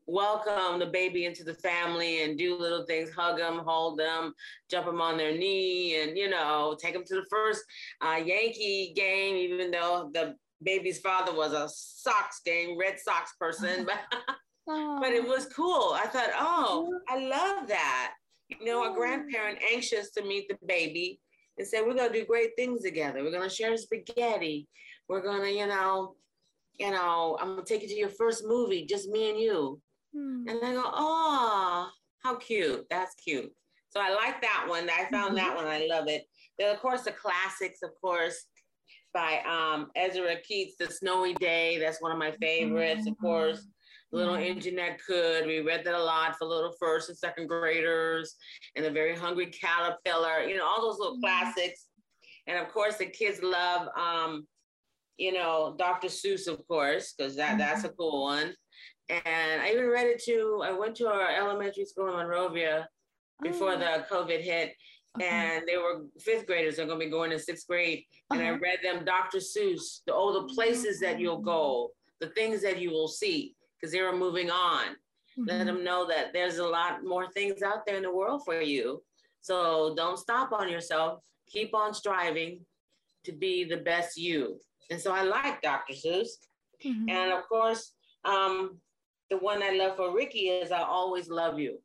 welcome 0.07 0.79
the 0.79 0.87
baby 0.87 1.25
into 1.25 1.45
the 1.45 1.55
family 1.55 2.23
and 2.23 2.37
do 2.37 2.57
little 2.57 2.85
things, 2.85 3.11
hug 3.11 3.39
them, 3.39 3.59
hold 3.59 3.99
them, 3.99 4.35
jump 4.71 4.87
them 4.87 5.01
on 5.01 5.17
their 5.17 5.37
knee, 5.37 6.03
and, 6.03 6.17
you 6.17 6.29
know, 6.29 6.77
take 6.79 6.93
them 6.93 7.05
to 7.07 7.15
the 7.15 7.27
first 7.31 7.63
uh, 8.03 8.17
Yankee 8.17 8.93
game, 8.95 9.35
even 9.37 9.71
though 9.71 10.11
the 10.13 10.37
baby's 10.63 10.99
father 10.99 11.35
was 11.35 11.53
a 11.55 11.69
Sox 11.69 12.43
game, 12.45 12.79
Red 12.79 12.99
Sox 13.01 13.33
person. 13.41 13.87
but, 13.87 13.99
but 14.67 15.13
it 15.13 15.27
was 15.27 15.47
cool. 15.47 15.93
I 15.95 16.07
thought, 16.07 16.31
oh, 16.39 16.99
I 17.09 17.19
love 17.19 17.69
that. 17.69 18.15
You 18.49 18.67
know, 18.67 18.91
a 18.91 18.95
grandparent 18.95 19.59
anxious 19.73 20.11
to 20.13 20.23
meet 20.23 20.49
the 20.49 20.59
baby 20.67 21.21
and 21.59 21.67
said, 21.67 21.83
we're 21.87 21.95
going 21.95 22.13
to 22.13 22.19
do 22.19 22.27
great 22.27 22.51
things 22.57 22.83
together. 22.83 23.23
We're 23.23 23.31
going 23.31 23.49
to 23.49 23.55
share 23.55 23.77
spaghetti. 23.77 24.69
We're 25.09 25.23
going 25.23 25.43
to, 25.43 25.51
you 25.51 25.67
know, 25.67 26.15
you 26.79 26.91
know, 26.91 27.39
I'm 27.41 27.55
going 27.55 27.65
to 27.65 27.73
take 27.73 27.83
you 27.83 27.89
to 27.89 27.95
your 27.95 28.09
first 28.09 28.45
movie, 28.47 28.85
just 28.85 29.09
me 29.09 29.31
and 29.31 29.39
you. 29.39 29.81
Hmm. 30.15 30.49
And 30.49 30.59
I 30.63 30.73
go, 30.73 30.83
oh, 30.85 31.89
how 32.23 32.37
cute. 32.37 32.87
That's 32.91 33.15
cute. 33.15 33.53
So 33.91 34.01
I 34.01 34.13
like 34.13 34.43
that 34.43 34.67
one. 34.69 34.91
I 34.91 35.09
found 35.11 35.37
mm-hmm. 35.37 35.37
that 35.37 35.55
one. 35.55 35.67
I 35.67 35.87
love 35.89 36.09
it. 36.09 36.25
Then, 36.59 36.75
of 36.75 36.81
course, 36.81 37.03
the 37.03 37.13
classics, 37.13 37.81
of 37.83 37.91
course, 38.01 38.47
by 39.13 39.41
um, 39.49 39.91
Ezra 39.95 40.37
Keats, 40.43 40.75
The 40.79 40.91
Snowy 40.91 41.35
Day. 41.35 41.79
That's 41.79 42.03
one 42.03 42.11
of 42.11 42.19
my 42.19 42.33
favorites. 42.33 43.03
Mm-hmm. 43.03 43.13
Of 43.13 43.19
course, 43.19 43.67
Little 44.15 44.37
Engine 44.37 44.77
That 44.77 44.99
Could. 45.05 45.47
We 45.47 45.61
read 45.61 45.85
that 45.85 45.95
a 45.95 46.03
lot 46.03 46.37
for 46.39 46.47
little 46.47 46.73
first 46.79 47.09
and 47.09 47.19
second 47.19 47.49
graders, 47.49 48.37
and 48.77 48.85
The 48.85 48.91
Very 48.91 49.17
Hungry 49.17 49.47
Caterpillar, 49.47 50.45
you 50.45 50.57
know, 50.57 50.65
all 50.65 50.83
those 50.83 50.99
little 50.99 51.19
classics. 51.19 51.89
And 52.47 52.59
of 52.59 52.69
course, 52.73 52.97
the 52.97 53.07
kids 53.07 53.41
love, 53.43 53.89
um, 53.97 54.47
you 55.17 55.33
know, 55.33 55.75
Dr. 55.79 56.09
Seuss, 56.09 56.47
of 56.47 56.67
course, 56.69 57.15
because 57.17 57.37
that, 57.37 57.51
mm-hmm. 57.51 57.59
that's 57.59 57.85
a 57.85 57.89
cool 57.91 58.23
one. 58.23 58.55
And 59.09 59.63
I 59.63 59.71
even 59.71 59.89
read 59.89 60.07
it 60.07 60.23
to, 60.25 60.63
I 60.65 60.73
went 60.73 60.95
to 60.97 61.09
our 61.09 61.31
elementary 61.31 61.85
school 61.85 62.09
in 62.09 62.15
Monrovia 62.15 62.89
before 63.43 63.73
oh. 63.73 63.79
the 63.79 64.07
COVID 64.11 64.41
hit. 64.41 64.75
Okay. 65.17 65.29
And 65.29 65.65
they 65.69 65.77
were 65.77 66.07
fifth 66.19 66.47
graders. 66.47 66.77
They're 66.77 66.87
going 66.87 66.99
to 66.99 67.07
be 67.07 67.11
going 67.11 67.31
to 67.31 67.39
sixth 67.39 67.67
grade. 67.69 68.05
And 68.31 68.41
uh-huh. 68.41 68.53
I 68.53 68.57
read 68.57 68.79
them 68.83 69.05
Dr. 69.05 69.39
Seuss, 69.39 70.01
the, 70.07 70.13
all 70.13 70.33
the 70.33 70.53
places 70.55 70.99
that 71.01 71.21
you'll 71.21 71.43
go, 71.43 71.91
the 72.21 72.29
things 72.29 72.63
that 72.63 72.81
you 72.81 72.91
will 72.91 73.09
see, 73.09 73.55
because 73.85 73.93
they 73.93 74.01
were 74.01 74.17
moving 74.17 74.51
on. 74.51 74.87
Mm-hmm. 75.39 75.45
Let 75.45 75.67
them 75.67 75.85
know 75.85 76.07
that 76.07 76.33
there's 76.33 76.57
a 76.57 76.67
lot 76.67 77.05
more 77.05 77.31
things 77.33 77.61
out 77.63 77.85
there 77.87 77.97
in 77.97 78.03
the 78.03 78.15
world 78.15 78.43
for 78.47 78.63
you. 78.63 79.03
So 79.43 79.95
don't 79.95 80.19
stop 80.19 80.53
on 80.53 80.71
yourself. 80.71 81.21
Keep 81.51 81.75
on 81.75 81.93
striving 81.93 82.61
to 83.25 83.33
be 83.33 83.65
the 83.65 83.77
best 83.77 84.17
you. 84.17 84.59
And 84.91 84.99
so 84.99 85.13
I 85.13 85.23
like 85.23 85.61
Dr. 85.61 85.93
Seuss. 85.93 86.29
Mm-hmm. 86.83 87.11
And 87.11 87.33
of 87.33 87.47
course, 87.47 87.93
um, 88.25 88.79
the 89.29 89.37
one 89.37 89.63
I 89.63 89.73
love 89.73 89.97
for 89.97 90.15
Ricky 90.15 90.49
is 90.49 90.73
I 90.73 90.83
Always 90.83 91.29
Love 91.29 91.59
You. 91.59 91.79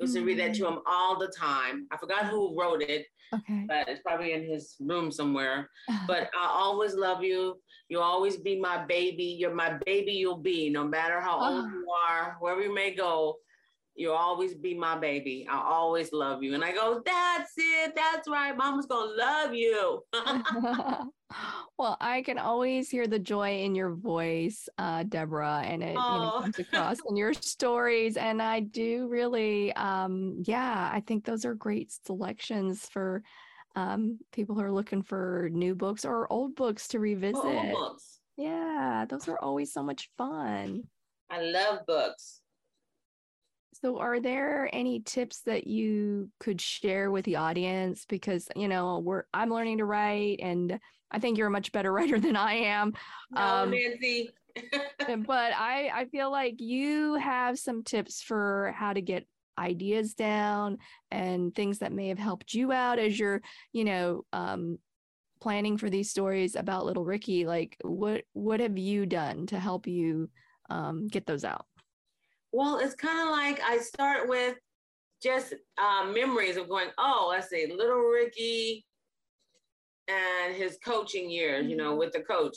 I 0.00 0.04
used 0.04 0.16
to 0.16 0.24
read 0.24 0.40
that 0.40 0.54
to 0.54 0.66
him 0.66 0.80
all 0.88 1.16
the 1.16 1.28
time. 1.28 1.86
I 1.92 1.96
forgot 1.96 2.26
who 2.26 2.58
wrote 2.60 2.82
it, 2.82 3.06
okay. 3.32 3.64
but 3.68 3.88
it's 3.88 4.02
probably 4.02 4.32
in 4.32 4.44
his 4.44 4.74
room 4.80 5.12
somewhere. 5.12 5.70
but 6.08 6.28
I 6.36 6.48
always 6.48 6.94
love 6.94 7.22
you. 7.22 7.60
You'll 7.94 8.02
always 8.02 8.36
be 8.36 8.58
my 8.58 8.84
baby. 8.86 9.36
You're 9.38 9.54
my 9.54 9.78
baby, 9.86 10.14
you'll 10.14 10.36
be, 10.36 10.68
no 10.68 10.82
matter 10.82 11.20
how 11.20 11.38
old 11.38 11.70
you 11.70 11.86
are, 12.10 12.36
wherever 12.40 12.60
you 12.60 12.74
may 12.74 12.92
go. 12.92 13.36
You'll 13.94 14.16
always 14.16 14.52
be 14.52 14.74
my 14.74 14.98
baby. 14.98 15.46
I'll 15.48 15.62
always 15.62 16.12
love 16.12 16.42
you. 16.42 16.54
And 16.54 16.64
I 16.64 16.72
go, 16.72 17.00
That's 17.06 17.52
it. 17.56 17.94
That's 17.94 18.26
right. 18.26 18.56
Mama's 18.56 18.86
going 18.86 19.10
to 19.10 19.14
love 19.14 19.54
you. 19.54 20.02
well, 21.78 21.96
I 22.00 22.22
can 22.22 22.36
always 22.36 22.90
hear 22.90 23.06
the 23.06 23.20
joy 23.20 23.60
in 23.62 23.76
your 23.76 23.94
voice, 23.94 24.68
uh, 24.76 25.04
Deborah, 25.04 25.62
and 25.64 25.80
it 25.80 25.90
you 25.90 25.94
know, 25.94 26.40
comes 26.42 26.58
across 26.58 26.98
in 27.08 27.16
your 27.16 27.32
stories. 27.32 28.16
And 28.16 28.42
I 28.42 28.58
do 28.58 29.06
really, 29.06 29.72
um, 29.74 30.42
yeah, 30.44 30.90
I 30.92 30.98
think 30.98 31.24
those 31.24 31.44
are 31.44 31.54
great 31.54 31.92
selections 32.04 32.88
for 32.88 33.22
um, 33.76 34.18
people 34.32 34.54
who 34.54 34.62
are 34.62 34.72
looking 34.72 35.02
for 35.02 35.48
new 35.52 35.74
books 35.74 36.04
or 36.04 36.30
old 36.32 36.54
books 36.54 36.88
to 36.88 37.00
revisit. 37.00 37.42
Books. 37.72 38.20
Yeah, 38.36 39.06
those 39.08 39.28
are 39.28 39.38
always 39.38 39.72
so 39.72 39.82
much 39.82 40.10
fun. 40.16 40.84
I 41.30 41.42
love 41.42 41.86
books. 41.86 42.40
So, 43.80 43.98
are 43.98 44.20
there 44.20 44.70
any 44.72 45.00
tips 45.00 45.40
that 45.42 45.66
you 45.66 46.30
could 46.40 46.60
share 46.60 47.10
with 47.10 47.24
the 47.24 47.36
audience? 47.36 48.06
Because 48.08 48.48
you 48.56 48.68
know, 48.68 49.00
we're 49.00 49.24
I'm 49.34 49.50
learning 49.50 49.78
to 49.78 49.84
write, 49.84 50.40
and 50.40 50.78
I 51.10 51.18
think 51.18 51.38
you're 51.38 51.48
a 51.48 51.50
much 51.50 51.72
better 51.72 51.92
writer 51.92 52.18
than 52.18 52.36
I 52.36 52.54
am. 52.54 52.94
No, 53.30 53.40
um, 53.40 53.70
Nancy. 53.70 54.30
but 55.26 55.52
I 55.52 55.90
I 55.92 56.04
feel 56.06 56.30
like 56.30 56.60
you 56.60 57.14
have 57.14 57.58
some 57.58 57.82
tips 57.82 58.22
for 58.22 58.72
how 58.76 58.92
to 58.92 59.00
get 59.00 59.26
ideas 59.58 60.14
down 60.14 60.78
and 61.10 61.54
things 61.54 61.78
that 61.78 61.92
may 61.92 62.08
have 62.08 62.18
helped 62.18 62.54
you 62.54 62.72
out 62.72 62.98
as 62.98 63.18
you're 63.18 63.40
you 63.72 63.84
know 63.84 64.24
um, 64.32 64.78
planning 65.44 65.76
for 65.76 65.90
these 65.90 66.10
stories 66.10 66.56
about 66.56 66.86
little 66.86 67.04
Ricky. 67.04 67.46
Like, 67.46 67.76
what 67.82 68.22
what 68.32 68.60
have 68.60 68.78
you 68.78 69.04
done 69.04 69.46
to 69.48 69.58
help 69.58 69.86
you 69.86 70.30
um, 70.70 71.06
get 71.06 71.26
those 71.26 71.44
out? 71.44 71.66
Well, 72.50 72.78
it's 72.78 72.94
kind 72.94 73.20
of 73.20 73.28
like 73.28 73.60
I 73.62 73.78
start 73.78 74.28
with 74.28 74.56
just 75.22 75.54
uh, 75.76 76.06
memories 76.14 76.56
of 76.56 76.68
going, 76.68 76.88
oh, 76.98 77.28
let's 77.30 77.50
say 77.50 77.66
little 77.66 77.98
Ricky 77.98 78.86
and 80.08 80.54
his 80.54 80.78
coaching 80.84 81.30
years, 81.30 81.66
you 81.66 81.76
know, 81.76 81.90
mm-hmm. 81.90 81.98
with 81.98 82.12
the 82.12 82.20
coach 82.20 82.56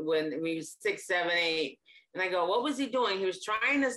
when 0.00 0.42
we 0.42 0.56
was 0.56 0.76
six, 0.80 1.06
seven, 1.06 1.32
eight. 1.32 1.78
And 2.16 2.22
I 2.22 2.30
go, 2.30 2.46
what 2.46 2.62
was 2.62 2.78
he 2.78 2.86
doing? 2.86 3.18
He 3.18 3.26
was 3.26 3.44
trying 3.44 3.82
to 3.82 3.90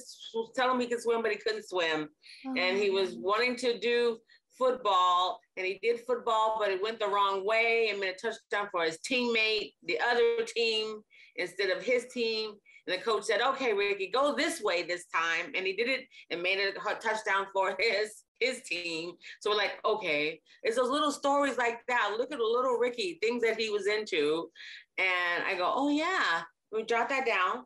tell 0.54 0.70
him 0.70 0.82
he 0.82 0.88
could 0.88 1.02
swim, 1.02 1.22
but 1.22 1.32
he 1.32 1.38
couldn't 1.38 1.70
swim. 1.70 2.10
Oh. 2.46 2.54
And 2.58 2.78
he 2.78 2.90
was 2.90 3.14
oh. 3.14 3.20
wanting 3.22 3.56
to 3.58 3.80
do 3.80 4.18
football 4.58 5.40
and 5.56 5.66
he 5.66 5.80
did 5.82 6.02
football, 6.02 6.58
but 6.60 6.70
it 6.70 6.84
went 6.84 7.00
the 7.00 7.08
wrong 7.08 7.46
way 7.46 7.88
and 7.90 7.98
made 7.98 8.10
a 8.10 8.14
touchdown 8.14 8.68
for 8.74 8.84
his 8.84 8.98
teammate, 9.10 9.72
the 9.86 9.98
other 10.02 10.44
team, 10.46 11.00
instead 11.38 11.70
of 11.70 11.82
his 11.82 12.08
team. 12.14 12.56
And 12.86 12.98
the 13.00 13.02
coach 13.02 13.24
said, 13.24 13.40
okay, 13.40 13.72
Ricky, 13.72 14.12
go 14.12 14.36
this 14.36 14.62
way 14.62 14.84
this 14.84 15.06
time. 15.06 15.54
And 15.56 15.66
he 15.66 15.78
did 15.78 15.88
it 15.88 16.02
and 16.30 16.42
made 16.42 16.60
a 16.60 16.74
touchdown 16.96 17.48
for 17.54 17.78
his 17.80 18.24
his 18.42 18.62
team. 18.64 19.14
So 19.40 19.50
we're 19.50 19.58
like, 19.58 19.80
okay, 19.86 20.42
it's 20.64 20.76
those 20.76 20.90
little 20.90 21.12
stories 21.12 21.58
like 21.58 21.80
that. 21.88 22.16
Look 22.18 22.34
at 22.34 22.38
the 22.38 22.44
little 22.44 22.78
Ricky, 22.78 23.18
things 23.22 23.44
that 23.44 23.60
he 23.60 23.70
was 23.70 23.88
into. 23.88 24.50
And 24.98 25.44
I 25.46 25.56
go, 25.56 25.72
oh 25.74 25.90
yeah, 25.90 26.42
we 26.72 26.84
jot 26.84 27.10
that 27.10 27.26
down, 27.26 27.66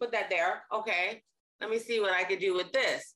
put 0.00 0.12
that 0.12 0.30
there. 0.30 0.62
Okay, 0.72 1.22
let 1.60 1.70
me 1.70 1.78
see 1.78 2.00
what 2.00 2.12
I 2.12 2.24
could 2.24 2.40
do 2.40 2.54
with 2.54 2.72
this. 2.72 3.14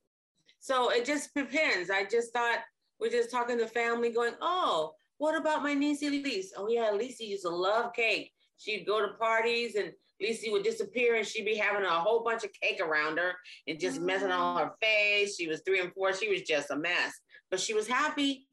So 0.60 0.90
it 0.90 1.04
just 1.04 1.34
depends. 1.34 1.90
I 1.90 2.04
just 2.04 2.32
thought 2.32 2.58
we're 3.00 3.10
just 3.10 3.30
talking 3.30 3.58
to 3.58 3.66
family, 3.66 4.10
going, 4.10 4.34
oh, 4.40 4.92
what 5.18 5.36
about 5.36 5.62
my 5.62 5.74
niece 5.74 6.02
Elise? 6.02 6.52
Oh 6.56 6.68
yeah, 6.68 6.92
Elise 6.92 7.20
used 7.20 7.44
to 7.44 7.50
love 7.50 7.92
cake. 7.92 8.32
She'd 8.58 8.86
go 8.86 9.00
to 9.00 9.14
parties 9.14 9.74
and 9.74 9.92
Lisa 10.20 10.50
would 10.50 10.62
disappear 10.62 11.16
and 11.16 11.26
she'd 11.26 11.44
be 11.44 11.56
having 11.56 11.84
a 11.84 11.90
whole 11.90 12.22
bunch 12.22 12.44
of 12.44 12.50
cake 12.60 12.80
around 12.80 13.18
her 13.18 13.32
and 13.66 13.80
just 13.80 14.00
messing 14.00 14.30
on 14.30 14.56
mm. 14.56 14.60
her 14.60 14.72
face. 14.80 15.36
She 15.36 15.48
was 15.48 15.62
three 15.64 15.80
and 15.80 15.92
four. 15.92 16.12
She 16.12 16.28
was 16.28 16.42
just 16.42 16.70
a 16.70 16.76
mess, 16.76 17.12
but 17.50 17.60
she 17.60 17.74
was 17.74 17.86
happy. 17.86 18.46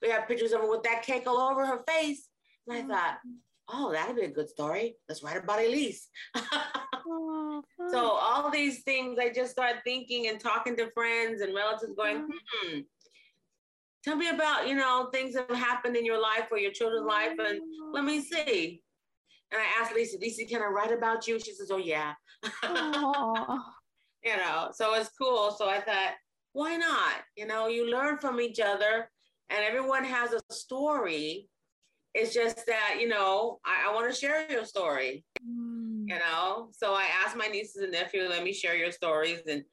We 0.00 0.10
have 0.10 0.26
pictures 0.26 0.52
of 0.52 0.60
her 0.62 0.70
with 0.70 0.82
that 0.82 1.02
cake 1.02 1.24
all 1.26 1.38
over 1.38 1.66
her 1.66 1.82
face. 1.86 2.28
And 2.66 2.76
I 2.76 2.82
mm. 2.82 2.88
thought, 2.88 3.18
oh, 3.68 3.92
that'd 3.92 4.16
be 4.16 4.22
a 4.22 4.30
good 4.30 4.48
story. 4.48 4.96
Let's 5.08 5.22
write 5.22 5.42
about 5.42 5.60
Elise. 5.60 6.08
so 7.90 8.10
all 8.10 8.50
these 8.50 8.82
things, 8.82 9.18
I 9.18 9.30
just 9.30 9.50
start 9.50 9.76
thinking 9.84 10.28
and 10.28 10.40
talking 10.40 10.76
to 10.76 10.90
friends 10.92 11.40
and 11.40 11.54
relatives 11.54 11.92
going, 11.96 12.28
hmm, 12.28 12.78
tell 14.04 14.16
me 14.16 14.28
about, 14.28 14.68
you 14.68 14.74
know, 14.74 15.08
things 15.12 15.34
that 15.34 15.48
have 15.48 15.58
happened 15.58 15.96
in 15.96 16.04
your 16.04 16.20
life 16.20 16.48
or 16.50 16.58
your 16.58 16.72
children's 16.72 17.06
life 17.06 17.32
and 17.38 17.60
let 17.92 18.04
me 18.04 18.20
see. 18.20 18.82
And 19.50 19.60
I 19.60 19.82
asked 19.82 19.94
Lisa, 19.94 20.18
Lisa, 20.18 20.44
can 20.44 20.62
I 20.62 20.66
write 20.66 20.92
about 20.92 21.28
you? 21.28 21.38
She 21.38 21.52
says, 21.52 21.70
Oh, 21.70 21.76
yeah. 21.76 22.14
you 24.24 24.36
know, 24.36 24.70
so 24.72 24.94
it's 24.94 25.10
cool. 25.10 25.54
So 25.56 25.68
I 25.68 25.80
thought, 25.80 26.12
why 26.52 26.76
not? 26.76 27.22
You 27.36 27.46
know, 27.46 27.66
you 27.66 27.90
learn 27.90 28.18
from 28.18 28.40
each 28.40 28.60
other 28.60 29.10
and 29.50 29.64
everyone 29.64 30.04
has 30.04 30.32
a 30.32 30.40
story. 30.50 31.48
It's 32.14 32.34
just 32.34 32.66
that, 32.66 32.96
you 33.00 33.08
know, 33.08 33.60
I, 33.64 33.88
I 33.88 33.94
want 33.94 34.12
to 34.12 34.18
share 34.18 34.50
your 34.50 34.64
story. 34.64 35.24
Mm. 35.46 35.71
You 36.12 36.18
know, 36.18 36.68
so 36.72 36.92
I 36.92 37.06
asked 37.24 37.36
my 37.36 37.46
nieces 37.46 37.82
and 37.82 37.92
nephew, 37.92 38.24
let 38.28 38.44
me 38.44 38.52
share 38.52 38.76
your 38.76 38.92
stories. 38.92 39.40
And 39.48 39.64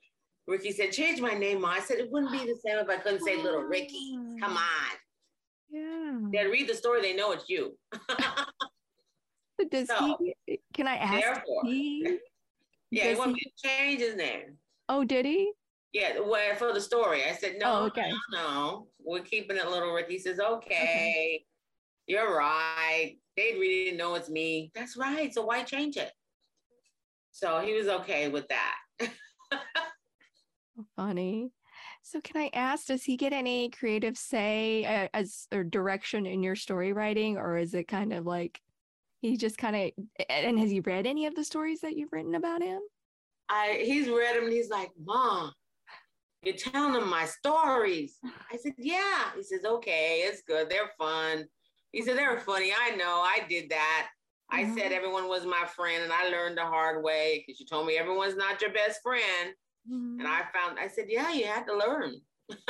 Ricky 0.47 0.71
said, 0.71 0.93
change 0.93 1.19
my 1.19 1.33
name, 1.33 1.59
Ma. 1.59 1.71
I 1.71 1.79
said, 1.81 1.97
it 1.97 2.09
wouldn't 2.09 2.31
be 2.31 2.39
the 2.39 2.57
same 2.65 2.77
if 2.77 2.87
I 2.87 2.95
couldn't 2.95 3.25
say 3.25 3.35
little 3.35 3.63
Ricky. 3.63 4.17
Come 4.39 4.55
oh. 4.57 4.61
on. 4.61 4.97
Yeah. 5.69 6.29
They 6.31 6.49
read 6.49 6.69
the 6.69 6.75
story, 6.75 7.01
they 7.01 7.13
know 7.13 7.33
it's 7.33 7.49
you. 7.49 7.77
Does 9.69 9.89
so, 9.89 10.17
he? 10.47 10.61
Can 10.73 10.87
I 10.87 10.95
ask? 10.95 11.21
Therefore, 11.21 11.63
he, 11.65 12.19
yeah, 12.89 13.09
he 13.09 13.15
wanted 13.15 13.33
me 13.33 13.39
to 13.41 13.67
change 13.67 13.99
his 13.99 14.15
name. 14.15 14.55
Oh, 14.87 15.03
did 15.03 15.25
he? 15.25 15.51
Yeah, 15.91 16.19
well, 16.21 16.55
for 16.55 16.73
the 16.73 16.79
story, 16.79 17.23
I 17.29 17.33
said 17.33 17.57
no, 17.59 17.81
oh, 17.81 17.85
okay. 17.87 18.09
no, 18.09 18.17
no, 18.31 18.87
we're 19.03 19.19
keeping 19.19 19.57
it 19.57 19.67
little. 19.67 19.93
Ricky 19.93 20.19
says, 20.19 20.39
okay, 20.39 20.83
okay. 20.83 21.45
you're 22.07 22.33
right. 22.33 23.17
They 23.35 23.55
really 23.59 23.83
didn't 23.85 23.97
know 23.97 24.15
it's 24.15 24.29
me. 24.29 24.71
That's 24.73 24.95
right. 24.95 25.33
So 25.33 25.45
why 25.45 25.63
change 25.63 25.97
it? 25.97 26.11
So 27.39 27.59
he 27.59 27.73
was 27.73 27.87
okay 27.87 28.27
with 28.27 28.45
that. 28.49 28.75
Funny. 30.95 31.51
So 32.01 32.19
can 32.19 32.41
I 32.41 32.49
ask, 32.53 32.87
does 32.87 33.03
he 33.03 33.15
get 33.15 33.31
any 33.31 33.69
creative 33.69 34.17
say 34.17 34.83
uh, 34.83 35.07
as 35.13 35.47
or 35.53 35.63
direction 35.63 36.25
in 36.25 36.43
your 36.43 36.55
story 36.55 36.91
writing, 36.91 37.37
or 37.37 37.57
is 37.57 37.73
it 37.73 37.87
kind 37.87 38.11
of 38.11 38.25
like 38.25 38.59
he 39.21 39.37
just 39.37 39.57
kind 39.57 39.75
of 39.75 40.05
and 40.29 40.59
has 40.59 40.69
he 40.71 40.81
read 40.81 41.05
any 41.05 41.27
of 41.27 41.35
the 41.35 41.43
stories 41.43 41.81
that 41.81 41.95
you've 41.95 42.11
written 42.11 42.35
about 42.35 42.61
him? 42.61 42.81
I 43.47 43.81
he's 43.85 44.09
read 44.09 44.35
them 44.35 44.45
and 44.45 44.53
he's 44.53 44.69
like, 44.69 44.91
Mom, 45.01 45.53
you're 46.43 46.55
telling 46.55 47.01
him 47.01 47.09
my 47.09 47.25
stories. 47.25 48.17
I 48.51 48.57
said, 48.57 48.73
Yeah. 48.77 49.31
He 49.35 49.43
says, 49.43 49.63
Okay, 49.65 50.23
it's 50.25 50.41
good. 50.41 50.69
They're 50.69 50.91
fun. 50.97 51.45
He 51.91 52.01
said, 52.01 52.17
They're 52.17 52.39
funny. 52.39 52.73
I 52.77 52.95
know. 52.95 53.21
I 53.23 53.45
did 53.47 53.69
that. 53.69 54.09
I 54.51 54.63
mm-hmm. 54.63 54.77
said 54.77 54.91
everyone 54.91 55.27
was 55.27 55.45
my 55.45 55.65
friend 55.75 56.03
and 56.03 56.11
I 56.11 56.29
learned 56.29 56.57
the 56.57 56.65
hard 56.65 57.03
way 57.03 57.43
because 57.45 57.59
you 57.59 57.65
told 57.65 57.85
me 57.85 57.97
everyone's 57.97 58.35
not 58.35 58.61
your 58.61 58.71
best 58.71 58.99
friend. 59.03 59.53
Mm-hmm. 59.91 60.19
And 60.19 60.27
I 60.27 60.41
found, 60.53 60.79
I 60.79 60.87
said, 60.87 61.05
Yeah, 61.07 61.31
you 61.31 61.45
had 61.45 61.65
to 61.67 61.77
learn. 61.77 62.15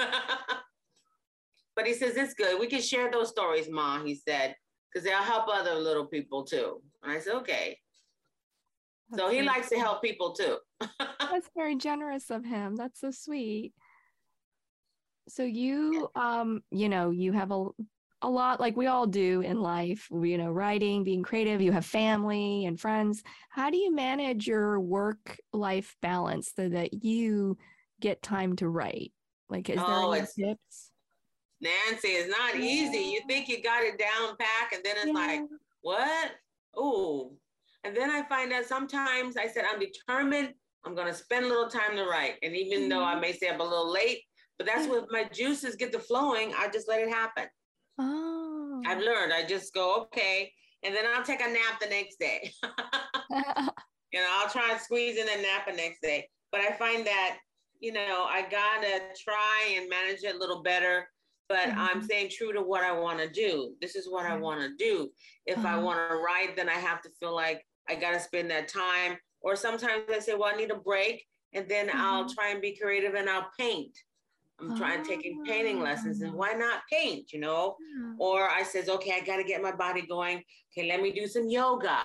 but 1.76 1.86
he 1.86 1.94
says, 1.94 2.18
It's 2.18 2.34
good. 2.34 2.60
We 2.60 2.68
can 2.68 2.82
share 2.82 3.10
those 3.12 3.30
stories, 3.30 3.70
Ma. 3.70 4.04
He 4.04 4.16
said, 4.16 4.56
because 4.92 5.06
they'll 5.06 5.18
help 5.18 5.46
other 5.48 5.76
little 5.76 6.06
people 6.06 6.44
too. 6.44 6.82
And 7.04 7.12
I 7.12 7.20
said, 7.20 7.36
okay. 7.36 7.78
so 9.16 9.30
he 9.30 9.42
likes 9.42 9.70
to 9.70 9.78
help 9.78 10.02
people 10.02 10.34
too. 10.34 10.58
That's 11.00 11.50
very 11.56 11.76
generous 11.76 12.30
of 12.30 12.46
him. 12.46 12.76
That's 12.76 13.00
so 13.00 13.12
sweet. 13.12 13.74
So 15.28 15.44
you 15.44 16.10
um 16.16 16.62
you 16.72 16.90
know, 16.90 17.12
you 17.12 17.34
have 17.34 17.52
a 17.52 17.68
a 18.22 18.30
lot 18.30 18.60
like 18.60 18.76
we 18.76 18.88
all 18.88 19.08
do 19.08 19.42
in 19.42 19.62
life, 19.62 20.08
you 20.12 20.38
know, 20.38 20.52
writing, 20.52 21.04
being 21.04 21.24
creative, 21.24 21.62
you 21.62 21.72
have 21.72 21.86
family 21.86 22.66
and 22.66 22.80
friends. 22.80 23.24
How 23.50 23.70
do 23.70 23.78
you 23.78 23.94
manage 23.94 24.46
your 24.48 24.80
work 24.80 25.38
life 25.54 25.96
balance 26.02 26.52
so 26.56 26.68
that 26.70 27.04
you 27.04 27.58
get 28.02 28.22
time 28.22 28.56
to 28.58 28.68
write? 28.68 29.14
Like, 29.50 29.70
is 29.70 29.80
oh, 29.80 30.12
there 30.12 30.20
any 30.20 30.50
tips? 30.50 30.92
Nancy, 31.62 32.10
it's 32.10 32.30
not 32.30 32.56
yeah. 32.56 32.66
easy. 32.66 33.12
You 33.12 33.22
think 33.28 33.48
you 33.48 33.62
got 33.62 33.84
it 33.84 33.98
down 33.98 34.36
pack, 34.38 34.74
and 34.74 34.84
then 34.84 34.96
it's 34.98 35.08
yeah. 35.08 35.14
like, 35.14 35.42
what? 35.82 36.32
Oh. 36.76 37.34
And 37.84 37.96
then 37.96 38.12
I 38.12 38.24
find 38.24 38.52
out 38.52 38.66
sometimes 38.66 39.38
I 39.38 39.48
said, 39.48 39.64
I'm 39.72 39.80
determined, 39.80 40.54
I'm 40.86 40.96
going 40.96 41.08
to 41.08 41.14
spend 41.14 41.46
a 41.46 41.50
little 41.50 41.70
time 41.70 41.96
to 41.96 42.04
write. 42.04 42.36
And 42.44 42.56
even 42.56 42.82
mm-hmm. 42.82 42.90
though 42.90 43.04
I 43.04 43.14
mm-hmm. 43.14 43.22
may 43.22 43.34
say 43.34 43.50
I'm 43.50 43.62
a 43.62 43.64
little 43.64 43.92
late, 43.92 44.22
but 44.58 44.68
that's 44.68 44.88
what 44.88 45.08
my 45.10 45.24
juices 45.32 45.76
get 45.76 45.92
to 45.94 46.00
flowing, 46.00 46.54
I 46.58 46.70
just 46.70 46.90
let 46.90 47.02
it 47.02 47.10
happen. 47.10 47.46
Oh. 48.00 48.82
I've 48.86 49.00
learned. 49.00 49.34
I 49.34 49.46
just 49.46 49.74
go, 49.74 50.02
okay. 50.04 50.52
And 50.84 50.96
then 50.96 51.04
I'll 51.14 51.24
take 51.24 51.42
a 51.42 51.50
nap 51.50 51.80
the 51.82 51.90
next 51.90 52.18
day. 52.20 52.52
you 54.14 54.20
know, 54.20 54.28
I'll 54.32 54.50
try 54.50 54.72
and 54.72 54.80
squeeze 54.80 55.18
in 55.18 55.28
a 55.28 55.42
nap 55.42 55.68
the 55.68 55.76
next 55.76 56.02
day. 56.02 56.28
But 56.52 56.62
I 56.62 56.72
find 56.74 57.06
that, 57.06 57.38
you 57.80 57.92
know, 57.92 58.26
I 58.28 58.44
gotta 58.44 59.02
try 59.22 59.76
and 59.76 59.90
manage 59.90 60.24
it 60.24 60.36
a 60.36 60.38
little 60.38 60.64
better. 60.64 61.08
But 61.50 61.70
mm-hmm. 61.70 61.80
I'm 61.80 62.04
staying 62.04 62.30
true 62.30 62.54
to 62.54 62.62
what 62.62 62.84
I 62.84 62.98
want 62.98 63.20
to 63.20 63.30
do. 63.30 63.74
This 63.82 63.96
is 63.96 64.08
what 64.10 64.26
I 64.26 64.38
want 64.38 64.62
to 64.62 64.76
do. 64.78 65.10
If 65.46 65.58
uh-huh. 65.58 65.68
I 65.68 65.78
want 65.78 65.98
to 65.98 66.18
write, 66.18 66.56
then 66.56 66.70
I 66.70 66.74
have 66.74 67.02
to 67.02 67.10
feel 67.20 67.36
like 67.36 67.66
I 67.90 67.96
gotta 67.96 68.20
spend 68.20 68.50
that 68.52 68.68
time. 68.68 69.18
Or 69.42 69.56
sometimes 69.56 70.04
I 70.10 70.20
say, 70.20 70.36
well, 70.36 70.54
I 70.54 70.58
need 70.58 70.70
a 70.70 70.76
break, 70.76 71.26
and 71.54 71.68
then 71.68 71.88
mm-hmm. 71.88 72.00
I'll 72.00 72.30
try 72.30 72.50
and 72.50 72.62
be 72.62 72.78
creative 72.78 73.16
and 73.16 73.30
I'll 73.30 73.50
paint. 73.60 73.98
I'm 74.62 74.78
trying 74.78 75.04
taking 75.04 75.44
painting 75.46 75.80
lessons 75.80 76.22
and 76.22 76.34
why 76.34 76.54
not 76.54 76.82
paint, 76.92 77.32
you 77.32 77.40
know? 77.40 77.76
Yeah. 77.80 78.14
Or 78.18 78.50
I 78.50 78.64
says, 78.64 78.90
okay, 78.90 79.14
I 79.16 79.26
got 79.26 79.38
to 79.38 79.44
get 79.44 79.62
my 79.62 79.72
body 79.72 80.02
going. 80.02 80.44
Okay, 80.72 80.88
let 80.88 81.02
me 81.02 81.12
do 81.12 81.28
some 81.28 81.50
yoga. 81.50 82.00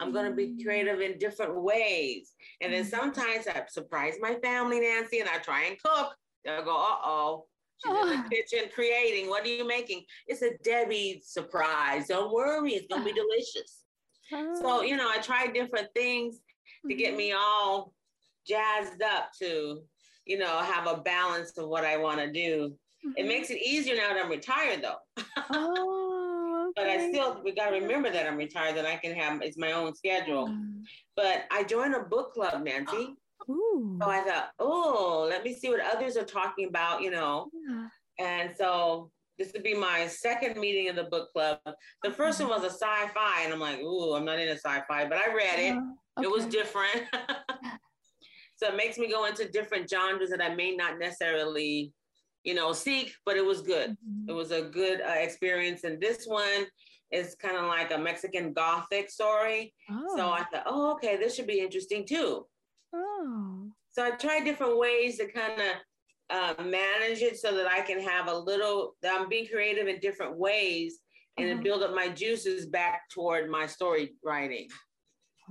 I'm 0.00 0.12
going 0.12 0.28
to 0.28 0.34
be 0.34 0.48
mm. 0.48 0.64
creative 0.64 1.00
in 1.00 1.18
different 1.18 1.62
ways. 1.62 2.32
And 2.60 2.72
then 2.72 2.84
mm. 2.84 2.90
sometimes 2.90 3.46
I 3.46 3.62
surprise 3.68 4.14
my 4.20 4.34
family, 4.42 4.80
Nancy, 4.80 5.20
and 5.20 5.28
I 5.28 5.38
try 5.38 5.64
and 5.64 5.76
cook. 5.82 6.14
They'll 6.44 6.64
go, 6.64 6.76
uh 6.76 6.96
oh, 7.04 7.46
she's 7.84 7.92
oh. 7.94 8.10
in 8.10 8.22
the 8.22 8.28
kitchen 8.30 8.70
creating. 8.74 9.28
What 9.28 9.44
are 9.44 9.48
you 9.48 9.66
making? 9.66 10.04
It's 10.26 10.42
a 10.42 10.56
Debbie 10.64 11.22
surprise. 11.24 12.08
Don't 12.08 12.32
worry, 12.32 12.72
it's 12.72 12.86
going 12.86 13.06
to 13.06 13.12
be 13.12 13.20
delicious. 13.20 13.84
Oh. 14.32 14.60
So, 14.60 14.82
you 14.82 14.96
know, 14.96 15.08
I 15.08 15.18
try 15.18 15.46
different 15.48 15.88
things 15.94 16.40
to 16.88 16.94
get 16.94 17.10
mm-hmm. 17.10 17.18
me 17.18 17.32
all 17.32 17.92
jazzed 18.46 19.02
up 19.02 19.30
to 19.38 19.82
you 20.26 20.38
know, 20.38 20.58
have 20.58 20.86
a 20.86 20.98
balance 20.98 21.56
of 21.58 21.68
what 21.68 21.84
I 21.84 21.96
want 21.96 22.20
to 22.20 22.30
do. 22.30 22.72
Mm-hmm. 23.06 23.12
It 23.16 23.26
makes 23.26 23.50
it 23.50 23.62
easier 23.62 23.96
now 23.96 24.12
that 24.12 24.24
I'm 24.24 24.30
retired 24.30 24.82
though. 24.82 25.24
oh, 25.50 26.70
okay. 26.70 26.72
But 26.76 26.88
I 26.88 27.10
still, 27.10 27.40
we 27.42 27.52
got 27.52 27.70
to 27.70 27.80
remember 27.80 28.10
that 28.10 28.26
I'm 28.26 28.36
retired, 28.36 28.76
that 28.76 28.86
I 28.86 28.96
can 28.96 29.12
have, 29.14 29.42
it's 29.42 29.58
my 29.58 29.72
own 29.72 29.94
schedule. 29.94 30.48
Mm. 30.48 30.82
But 31.16 31.44
I 31.50 31.64
joined 31.64 31.94
a 31.94 32.00
book 32.00 32.32
club, 32.32 32.62
Nancy. 32.62 33.16
Ooh. 33.50 33.98
So 34.00 34.08
I 34.08 34.20
thought, 34.20 34.50
oh, 34.60 35.26
let 35.28 35.42
me 35.42 35.52
see 35.52 35.68
what 35.68 35.80
others 35.80 36.16
are 36.16 36.24
talking 36.24 36.68
about, 36.68 37.02
you 37.02 37.10
know. 37.10 37.50
Yeah. 37.68 37.88
And 38.20 38.56
so 38.56 39.10
this 39.40 39.52
would 39.54 39.62
be 39.62 39.74
my 39.74 40.06
second 40.06 40.60
meeting 40.60 40.90
of 40.90 40.96
the 40.96 41.04
book 41.04 41.32
club. 41.32 41.58
The 42.04 42.10
first 42.10 42.40
one 42.40 42.50
was 42.50 42.62
a 42.62 42.70
sci-fi, 42.70 43.42
and 43.42 43.52
I'm 43.52 43.58
like, 43.58 43.80
ooh, 43.80 44.14
I'm 44.14 44.26
not 44.26 44.38
into 44.38 44.52
sci-fi, 44.52 45.08
but 45.08 45.16
I 45.16 45.34
read 45.34 45.58
it. 45.58 45.72
Uh, 45.72 45.80
okay. 46.18 46.26
It 46.26 46.30
was 46.30 46.44
different. 46.44 47.04
So 48.60 48.68
it 48.68 48.76
makes 48.76 48.98
me 48.98 49.10
go 49.10 49.24
into 49.24 49.48
different 49.48 49.88
genres 49.88 50.28
that 50.28 50.42
I 50.42 50.54
may 50.54 50.76
not 50.76 50.98
necessarily, 50.98 51.94
you 52.44 52.52
know, 52.52 52.74
seek, 52.74 53.14
but 53.24 53.38
it 53.38 53.44
was 53.44 53.62
good. 53.62 53.92
Mm-hmm. 53.92 54.28
It 54.28 54.34
was 54.34 54.50
a 54.50 54.60
good 54.60 55.00
uh, 55.00 55.12
experience. 55.12 55.84
And 55.84 55.98
this 55.98 56.26
one 56.26 56.66
is 57.10 57.34
kind 57.36 57.56
of 57.56 57.64
like 57.68 57.90
a 57.90 57.96
Mexican 57.96 58.52
Gothic 58.52 59.08
story. 59.08 59.72
Oh. 59.90 60.14
So 60.14 60.28
I 60.28 60.44
thought, 60.52 60.64
oh, 60.66 60.92
okay, 60.92 61.16
this 61.16 61.34
should 61.34 61.46
be 61.46 61.60
interesting 61.60 62.06
too. 62.06 62.44
Oh. 62.94 63.70
So 63.92 64.04
I 64.04 64.10
tried 64.10 64.44
different 64.44 64.78
ways 64.78 65.16
to 65.16 65.32
kind 65.32 65.58
of 65.58 66.58
uh, 66.58 66.62
manage 66.62 67.22
it 67.22 67.38
so 67.38 67.54
that 67.54 67.66
I 67.66 67.80
can 67.80 67.98
have 67.98 68.28
a 68.28 68.36
little, 68.36 68.94
that 69.00 69.18
I'm 69.18 69.30
being 69.30 69.46
creative 69.50 69.88
in 69.88 70.00
different 70.00 70.36
ways 70.36 70.98
and 71.38 71.50
uh-huh. 71.50 71.62
build 71.62 71.82
up 71.82 71.94
my 71.94 72.10
juices 72.10 72.66
back 72.66 73.08
toward 73.10 73.48
my 73.48 73.64
story 73.64 74.16
writing. 74.22 74.68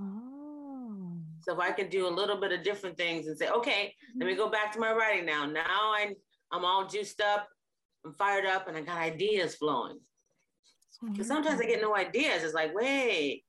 Oh. 0.00 0.29
So 1.42 1.52
if 1.52 1.58
I 1.58 1.72
can 1.72 1.88
do 1.88 2.06
a 2.06 2.10
little 2.10 2.40
bit 2.40 2.52
of 2.52 2.62
different 2.62 2.96
things 2.96 3.26
and 3.26 3.36
say, 3.36 3.48
okay, 3.48 3.94
let 4.16 4.26
me 4.26 4.32
mm-hmm. 4.32 4.42
go 4.42 4.50
back 4.50 4.72
to 4.72 4.80
my 4.80 4.92
writing 4.92 5.26
now. 5.26 5.46
Now 5.46 5.94
I'm 5.94 6.14
I'm 6.52 6.64
all 6.64 6.86
juiced 6.86 7.20
up, 7.20 7.48
I'm 8.04 8.12
fired 8.12 8.44
up, 8.44 8.68
and 8.68 8.76
I 8.76 8.80
got 8.80 8.98
ideas 8.98 9.54
flowing. 9.54 9.98
Because 11.02 11.28
sometimes 11.28 11.60
I 11.60 11.64
get 11.64 11.80
no 11.80 11.96
ideas. 11.96 12.42
It's 12.42 12.52
like, 12.52 12.74
wait, 12.74 13.44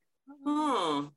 hmm, 0.45 1.07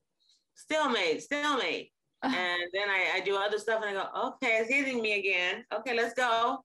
stalemate, 0.54 1.22
stalemate. 1.22 1.92
and 2.24 2.62
then 2.72 2.88
I, 2.88 3.12
I 3.16 3.20
do 3.20 3.36
other 3.36 3.58
stuff 3.58 3.82
and 3.86 3.96
I 3.96 4.02
go, 4.02 4.28
okay, 4.28 4.58
it's 4.58 4.70
hitting 4.70 5.02
me 5.02 5.18
again. 5.18 5.64
Okay, 5.72 5.94
let's 5.94 6.14
go. 6.14 6.64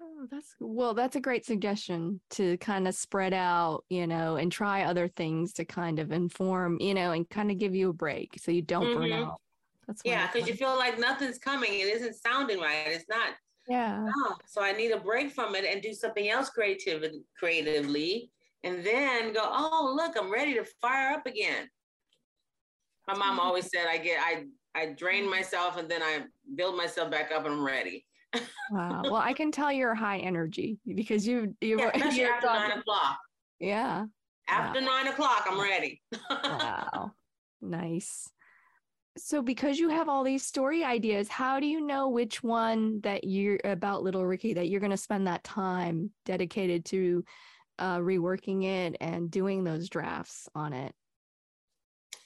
Oh, 0.00 0.26
that's 0.30 0.54
well, 0.60 0.92
that's 0.92 1.16
a 1.16 1.20
great 1.20 1.46
suggestion 1.46 2.20
to 2.30 2.58
kind 2.58 2.86
of 2.86 2.94
spread 2.94 3.32
out, 3.32 3.84
you 3.88 4.06
know, 4.06 4.36
and 4.36 4.52
try 4.52 4.84
other 4.84 5.08
things 5.08 5.52
to 5.54 5.64
kind 5.64 5.98
of 5.98 6.12
inform, 6.12 6.78
you 6.80 6.92
know, 6.92 7.12
and 7.12 7.28
kind 7.30 7.50
of 7.50 7.58
give 7.58 7.74
you 7.74 7.90
a 7.90 7.94
break 7.94 8.38
so 8.38 8.50
you 8.50 8.62
don't 8.62 8.84
mm-hmm. 8.84 9.00
burn 9.00 9.12
out. 9.12 9.40
That's 9.86 10.02
yeah, 10.04 10.28
because 10.30 10.48
you 10.48 10.54
feel 10.54 10.76
like 10.76 10.98
nothing's 10.98 11.38
coming. 11.38 11.72
It 11.72 11.94
isn't 11.94 12.14
sounding 12.14 12.60
right. 12.60 12.88
It's 12.88 13.08
not. 13.08 13.34
Yeah. 13.68 14.06
Oh, 14.16 14.36
so 14.46 14.62
I 14.62 14.72
need 14.72 14.90
a 14.90 15.00
break 15.00 15.32
from 15.32 15.54
it 15.54 15.64
and 15.64 15.80
do 15.80 15.94
something 15.94 16.28
else 16.28 16.50
creative 16.50 17.02
creatively, 17.38 18.30
and 18.64 18.84
then 18.84 19.32
go. 19.32 19.40
Oh, 19.44 19.94
look, 19.96 20.14
I'm 20.20 20.30
ready 20.30 20.54
to 20.54 20.64
fire 20.82 21.14
up 21.14 21.26
again. 21.26 21.68
My 23.08 23.14
mom 23.14 23.38
always 23.38 23.70
said, 23.70 23.86
I 23.88 23.98
get, 23.98 24.18
I, 24.20 24.46
I 24.74 24.86
drain 24.98 25.30
myself 25.30 25.76
and 25.76 25.88
then 25.88 26.02
I 26.02 26.24
build 26.56 26.76
myself 26.76 27.08
back 27.08 27.30
up 27.30 27.44
and 27.44 27.54
I'm 27.54 27.64
ready 27.64 28.04
wow. 28.70 29.02
Well, 29.04 29.16
I 29.16 29.32
can 29.32 29.50
tell 29.50 29.72
you're 29.72 29.94
high 29.94 30.18
energy 30.18 30.78
because 30.94 31.26
you 31.26 31.54
you 31.60 31.78
yeah, 31.78 31.90
especially 31.94 32.20
you're 32.20 32.32
after 32.32 32.46
nine 32.46 32.78
o'clock. 32.78 33.18
Yeah. 33.60 34.06
After 34.48 34.80
wow. 34.80 34.86
nine 34.86 35.08
o'clock, 35.08 35.46
I'm 35.48 35.60
ready. 35.60 36.02
wow. 36.30 37.12
Nice. 37.62 38.28
So 39.16 39.40
because 39.40 39.78
you 39.78 39.88
have 39.88 40.10
all 40.10 40.22
these 40.22 40.44
story 40.44 40.84
ideas, 40.84 41.26
how 41.28 41.58
do 41.58 41.66
you 41.66 41.80
know 41.80 42.08
which 42.10 42.42
one 42.42 43.00
that 43.00 43.24
you're 43.24 43.58
about 43.64 44.02
little 44.02 44.26
Ricky 44.26 44.52
that 44.52 44.68
you're 44.68 44.78
going 44.78 44.90
to 44.90 44.96
spend 44.96 45.26
that 45.26 45.42
time 45.42 46.10
dedicated 46.26 46.84
to 46.86 47.24
uh, 47.78 47.98
reworking 47.98 48.64
it 48.64 48.96
and 49.00 49.30
doing 49.30 49.64
those 49.64 49.88
drafts 49.88 50.48
on 50.54 50.74
it? 50.74 50.92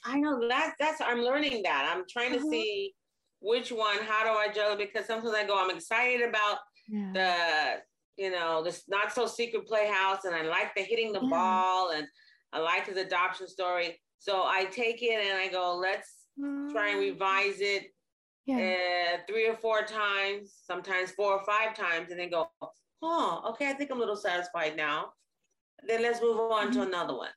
I 0.03 0.19
know 0.19 0.47
that's 0.47 0.75
that's 0.79 0.99
I'm 1.01 1.21
learning 1.21 1.63
that. 1.63 1.91
I'm 1.95 2.03
trying 2.09 2.33
to 2.33 2.39
uh-huh. 2.39 2.49
see 2.49 2.93
which 3.41 3.71
one, 3.71 3.97
how 4.07 4.23
do 4.23 4.29
I 4.29 4.53
juggle? 4.53 4.77
Because 4.77 5.05
sometimes 5.05 5.33
I 5.35 5.45
go, 5.45 5.61
I'm 5.61 5.75
excited 5.75 6.27
about 6.27 6.59
yeah. 6.87 7.11
the, 7.13 8.23
you 8.23 8.31
know, 8.31 8.63
this 8.63 8.83
not 8.87 9.11
so 9.11 9.25
secret 9.25 9.67
playhouse, 9.67 10.25
and 10.25 10.35
I 10.35 10.43
like 10.43 10.73
the 10.75 10.83
hitting 10.83 11.11
the 11.11 11.21
yeah. 11.21 11.29
ball, 11.29 11.91
and 11.91 12.07
I 12.53 12.59
like 12.59 12.87
his 12.87 12.97
adoption 12.97 13.47
story. 13.47 13.99
So 14.19 14.43
I 14.45 14.65
take 14.65 15.01
it 15.01 15.25
and 15.25 15.37
I 15.37 15.47
go, 15.47 15.75
let's 15.75 16.07
mm. 16.39 16.71
try 16.71 16.91
and 16.91 16.99
revise 16.99 17.57
it 17.59 17.85
yeah. 18.45 18.75
uh, 19.15 19.17
three 19.27 19.47
or 19.47 19.55
four 19.55 19.81
times, 19.81 20.53
sometimes 20.63 21.11
four 21.11 21.33
or 21.33 21.43
five 21.43 21.75
times, 21.75 22.11
and 22.11 22.19
then 22.19 22.29
go, 22.29 22.51
oh, 23.01 23.41
okay, 23.49 23.69
I 23.69 23.73
think 23.73 23.89
I'm 23.89 23.97
a 23.97 24.01
little 24.01 24.15
satisfied 24.15 24.77
now. 24.77 25.13
Then 25.87 26.03
let's 26.03 26.21
move 26.21 26.39
on 26.39 26.67
mm-hmm. 26.67 26.81
to 26.81 26.87
another 26.87 27.17
one. 27.17 27.31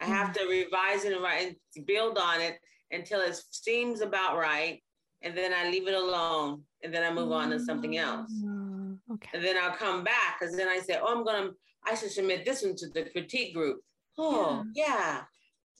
I 0.00 0.06
have 0.06 0.32
to 0.32 0.46
revise 0.46 1.04
it 1.04 1.12
and, 1.12 1.22
write, 1.22 1.56
and 1.76 1.86
build 1.86 2.16
on 2.16 2.40
it 2.40 2.56
until 2.90 3.20
it 3.20 3.38
seems 3.50 4.00
about 4.00 4.38
right 4.38 4.82
and 5.22 5.36
then 5.36 5.52
I 5.52 5.70
leave 5.70 5.88
it 5.88 5.94
alone, 5.94 6.62
and 6.82 6.92
then 6.92 7.02
I 7.02 7.12
move 7.12 7.32
on 7.32 7.50
to 7.50 7.60
something 7.60 7.96
else. 7.96 8.30
Mm, 8.44 8.98
okay. 9.12 9.28
And 9.34 9.44
then 9.44 9.56
I'll 9.60 9.76
come 9.76 10.04
back 10.04 10.38
because 10.38 10.56
then 10.56 10.68
I 10.68 10.78
say, 10.78 10.98
oh, 11.00 11.16
I'm 11.16 11.24
gonna, 11.24 11.50
I 11.86 11.94
should 11.94 12.10
submit 12.10 12.44
this 12.44 12.62
one 12.62 12.76
to 12.76 12.88
the 12.88 13.04
critique 13.10 13.54
group. 13.54 13.80
Oh, 14.18 14.64
yeah, 14.74 14.84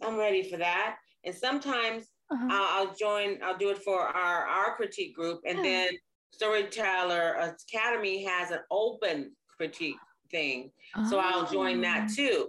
yeah 0.00 0.06
I'm 0.06 0.16
ready 0.16 0.48
for 0.48 0.56
that. 0.58 0.96
And 1.24 1.34
sometimes 1.34 2.06
uh-huh. 2.30 2.48
I'll, 2.50 2.86
I'll, 2.88 2.94
join, 2.94 3.38
I'll 3.42 3.58
do 3.58 3.70
it 3.70 3.78
for 3.82 4.00
our 4.00 4.46
our 4.46 4.76
critique 4.76 5.14
group, 5.14 5.40
and 5.46 5.58
yeah. 5.58 5.62
then 5.62 5.88
Storyteller 6.30 7.54
Academy 7.72 8.24
has 8.24 8.50
an 8.50 8.60
open 8.70 9.32
critique 9.48 9.96
thing, 10.30 10.70
oh. 10.96 11.08
so 11.08 11.18
I'll 11.18 11.46
join 11.50 11.80
that 11.82 12.08
oh. 12.10 12.14
too. 12.14 12.48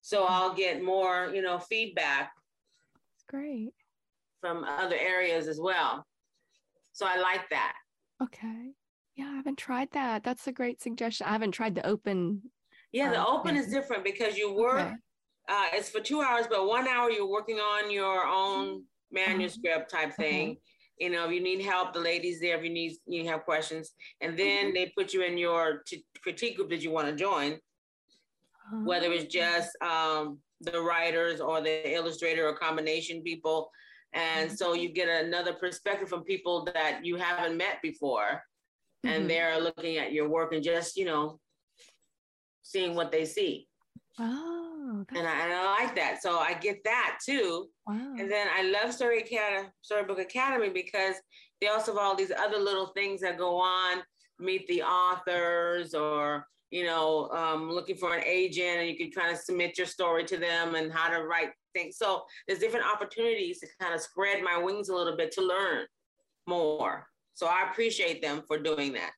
So 0.00 0.24
I'll 0.24 0.54
get 0.54 0.82
more, 0.82 1.30
you 1.34 1.42
know, 1.42 1.58
feedback. 1.58 2.32
Great. 3.28 3.72
From 4.40 4.64
other 4.64 4.96
areas 4.96 5.48
as 5.48 5.60
well. 5.60 6.06
So 6.98 7.06
I 7.06 7.16
like 7.16 7.48
that. 7.50 7.74
Okay. 8.20 8.72
Yeah, 9.14 9.26
I 9.26 9.36
haven't 9.36 9.56
tried 9.56 9.88
that. 9.92 10.24
That's 10.24 10.48
a 10.48 10.52
great 10.52 10.82
suggestion. 10.82 11.28
I 11.28 11.30
haven't 11.30 11.52
tried 11.52 11.76
the 11.76 11.86
open. 11.86 12.42
Yeah, 12.90 13.12
the 13.12 13.20
um, 13.20 13.26
open 13.28 13.54
is 13.54 13.68
different 13.68 14.02
because 14.02 14.36
you 14.36 14.52
work. 14.52 14.80
Okay. 14.80 14.94
Uh, 15.48 15.66
it's 15.74 15.88
for 15.90 16.00
two 16.00 16.22
hours, 16.22 16.46
but 16.50 16.66
one 16.66 16.88
hour 16.88 17.08
you're 17.08 17.30
working 17.30 17.58
on 17.58 17.92
your 17.92 18.26
own 18.26 18.80
mm-hmm. 18.80 19.14
manuscript 19.14 19.92
type 19.92 20.12
thing. 20.14 20.50
Okay. 20.50 20.60
You 20.98 21.10
know, 21.10 21.26
if 21.26 21.32
you 21.32 21.40
need 21.40 21.62
help, 21.62 21.94
the 21.94 22.00
ladies 22.00 22.40
there. 22.40 22.58
If 22.58 22.64
you 22.64 22.70
need 22.70 22.96
you 23.06 23.28
have 23.28 23.44
questions, 23.44 23.92
and 24.20 24.36
then 24.36 24.66
mm-hmm. 24.66 24.74
they 24.74 24.92
put 24.98 25.14
you 25.14 25.22
in 25.22 25.38
your 25.38 25.84
t- 25.86 26.04
critique 26.20 26.56
group 26.56 26.70
that 26.70 26.82
you 26.82 26.90
want 26.90 27.06
to 27.06 27.14
join, 27.14 27.52
uh-huh. 27.52 28.82
whether 28.82 29.12
it's 29.12 29.32
just 29.32 29.70
um, 29.80 30.40
the 30.62 30.80
writers 30.80 31.40
or 31.40 31.60
the 31.60 31.94
illustrator 31.94 32.48
or 32.48 32.56
combination 32.56 33.22
people. 33.22 33.70
And 34.14 34.50
so 34.50 34.74
you 34.74 34.88
get 34.90 35.08
another 35.08 35.52
perspective 35.52 36.08
from 36.08 36.24
people 36.24 36.66
that 36.74 37.04
you 37.04 37.16
haven't 37.16 37.56
met 37.56 37.80
before. 37.82 38.42
Mm-hmm. 39.04 39.08
And 39.08 39.30
they're 39.30 39.60
looking 39.60 39.98
at 39.98 40.12
your 40.12 40.28
work 40.28 40.52
and 40.52 40.62
just, 40.62 40.96
you 40.96 41.04
know, 41.04 41.38
seeing 42.62 42.94
what 42.94 43.12
they 43.12 43.24
see. 43.24 43.68
Oh, 44.20 45.04
and 45.14 45.28
I, 45.28 45.44
and 45.44 45.52
I, 45.52 45.84
like 45.84 45.94
that. 45.94 46.20
So 46.22 46.38
I 46.38 46.54
get 46.54 46.82
that 46.84 47.18
too. 47.24 47.68
Wow. 47.86 48.14
And 48.18 48.30
then 48.30 48.48
I 48.52 48.62
love 48.62 48.92
Story 48.92 49.20
Academy, 49.20 49.68
Storybook 49.82 50.18
Academy 50.18 50.70
because 50.70 51.14
they 51.60 51.68
also 51.68 51.92
have 51.92 52.02
all 52.02 52.16
these 52.16 52.32
other 52.32 52.58
little 52.58 52.88
things 52.88 53.20
that 53.20 53.38
go 53.38 53.56
on. 53.56 53.98
Meet 54.40 54.68
the 54.68 54.82
authors, 54.82 55.94
or 55.94 56.46
you 56.70 56.84
know, 56.84 57.28
um, 57.30 57.70
looking 57.70 57.96
for 57.96 58.14
an 58.14 58.22
agent, 58.24 58.78
and 58.78 58.88
you 58.88 58.96
can 58.96 59.10
kind 59.10 59.32
of 59.32 59.38
submit 59.38 59.76
your 59.76 59.86
story 59.86 60.24
to 60.26 60.36
them 60.36 60.76
and 60.76 60.92
how 60.92 61.08
to 61.08 61.24
write 61.24 61.50
things. 61.78 61.96
So 61.96 62.24
there's 62.46 62.60
different 62.60 62.86
opportunities 62.86 63.60
to 63.60 63.66
kind 63.80 63.94
of 63.94 64.00
spread 64.00 64.42
my 64.42 64.58
wings 64.58 64.88
a 64.88 64.94
little 64.94 65.16
bit 65.16 65.32
to 65.32 65.42
learn 65.42 65.86
more. 66.46 67.06
So 67.34 67.46
I 67.46 67.68
appreciate 67.70 68.20
them 68.20 68.42
for 68.46 68.58
doing 68.58 68.92
that. 68.94 69.12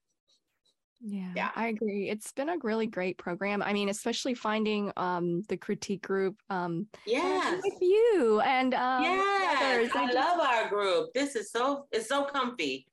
Yeah, 1.03 1.33
yeah, 1.35 1.51
I 1.57 1.69
agree. 1.69 2.11
It's 2.11 2.31
been 2.33 2.51
a 2.51 2.59
really 2.63 2.87
great 2.87 3.17
program. 3.17 3.63
I 3.63 3.73
mean, 3.73 3.89
especially 3.89 4.35
finding 4.35 4.93
um 4.99 5.43
the 5.49 5.57
critique 5.57 6.03
group 6.03 6.37
um 6.51 6.89
yeah 7.07 7.59
with 7.65 7.81
you 7.81 8.43
and 8.45 8.75
um 8.75 9.03
yes, 9.03 9.91
I, 9.95 10.03
I 10.03 10.07
just, 10.07 10.15
love 10.15 10.41
our 10.41 10.69
group. 10.69 11.15
This 11.15 11.37
is 11.37 11.51
so 11.51 11.87
it's 11.91 12.07
so 12.07 12.25
comfy 12.25 12.87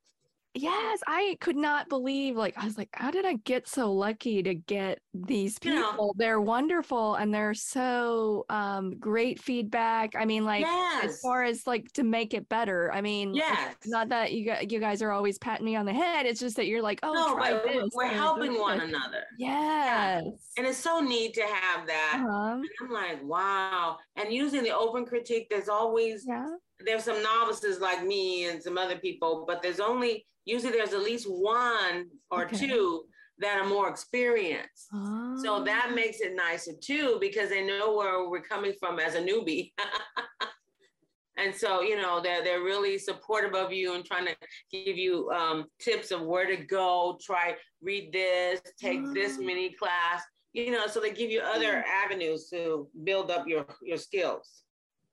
yes 0.62 1.00
i 1.06 1.36
could 1.40 1.56
not 1.56 1.88
believe 1.88 2.36
like 2.36 2.54
i 2.56 2.64
was 2.64 2.76
like 2.76 2.88
how 2.92 3.10
did 3.10 3.24
i 3.24 3.34
get 3.44 3.68
so 3.68 3.92
lucky 3.92 4.42
to 4.42 4.54
get 4.54 4.98
these 5.14 5.58
people 5.58 6.12
yeah. 6.14 6.16
they're 6.16 6.40
wonderful 6.40 7.14
and 7.14 7.32
they're 7.32 7.54
so 7.54 8.44
um, 8.50 8.92
great 8.98 9.40
feedback 9.40 10.14
i 10.16 10.24
mean 10.24 10.44
like 10.44 10.62
yes. 10.62 11.04
as 11.04 11.20
far 11.20 11.44
as 11.44 11.66
like 11.66 11.90
to 11.92 12.02
make 12.02 12.34
it 12.34 12.48
better 12.48 12.92
i 12.92 13.00
mean 13.00 13.34
yes. 13.34 13.76
not 13.86 14.08
that 14.08 14.32
you 14.32 14.44
guys, 14.44 14.66
you 14.68 14.80
guys 14.80 15.02
are 15.02 15.12
always 15.12 15.38
patting 15.38 15.64
me 15.64 15.76
on 15.76 15.86
the 15.86 15.92
head 15.92 16.26
it's 16.26 16.40
just 16.40 16.56
that 16.56 16.66
you're 16.66 16.82
like 16.82 17.00
oh 17.02 17.12
no, 17.12 17.36
but 17.36 17.64
this. 17.64 17.90
we're 17.94 18.06
helping 18.06 18.58
one 18.58 18.80
another 18.80 19.24
yes 19.38 20.22
yeah. 20.24 20.30
and 20.56 20.66
it's 20.66 20.78
so 20.78 21.00
neat 21.00 21.34
to 21.34 21.42
have 21.42 21.86
that 21.86 22.22
uh-huh. 22.24 22.58
i'm 22.82 22.90
like 22.90 23.22
wow 23.24 23.96
and 24.16 24.32
using 24.32 24.62
the 24.62 24.76
open 24.76 25.04
critique 25.04 25.46
there's 25.50 25.68
always 25.68 26.24
yeah 26.26 26.46
there's 26.84 27.04
some 27.04 27.22
novices 27.22 27.80
like 27.80 28.04
me 28.04 28.46
and 28.48 28.62
some 28.62 28.78
other 28.78 28.96
people, 28.96 29.44
but 29.46 29.62
there's 29.62 29.80
only 29.80 30.26
usually 30.44 30.72
there's 30.72 30.92
at 30.92 31.02
least 31.02 31.26
one 31.28 32.06
or 32.30 32.44
okay. 32.44 32.56
two 32.56 33.04
that 33.38 33.58
are 33.58 33.66
more 33.66 33.88
experienced. 33.88 34.88
Oh. 34.92 35.36
So 35.42 35.64
that 35.64 35.92
makes 35.94 36.20
it 36.20 36.34
nicer 36.34 36.72
too 36.80 37.18
because 37.20 37.50
they 37.50 37.64
know 37.64 37.94
where 37.94 38.28
we're 38.28 38.42
coming 38.42 38.72
from 38.78 38.98
as 38.98 39.14
a 39.14 39.20
newbie. 39.20 39.72
and 41.36 41.54
so 41.54 41.82
you 41.82 41.96
know 41.96 42.20
they're 42.20 42.42
they're 42.42 42.62
really 42.62 42.98
supportive 42.98 43.54
of 43.54 43.72
you 43.72 43.94
and 43.94 44.04
trying 44.04 44.26
to 44.26 44.36
give 44.72 44.96
you 44.96 45.30
um, 45.30 45.66
tips 45.80 46.10
of 46.10 46.22
where 46.22 46.46
to 46.46 46.56
go. 46.56 47.18
Try 47.22 47.54
read 47.82 48.12
this, 48.12 48.60
take 48.80 49.00
oh. 49.04 49.14
this 49.14 49.38
mini 49.38 49.72
class. 49.72 50.22
You 50.52 50.72
know, 50.72 50.86
so 50.86 50.98
they 50.98 51.12
give 51.12 51.30
you 51.30 51.40
other 51.40 51.84
avenues 51.86 52.48
to 52.50 52.88
build 53.04 53.30
up 53.30 53.46
your 53.46 53.66
your 53.82 53.98
skills. 53.98 54.64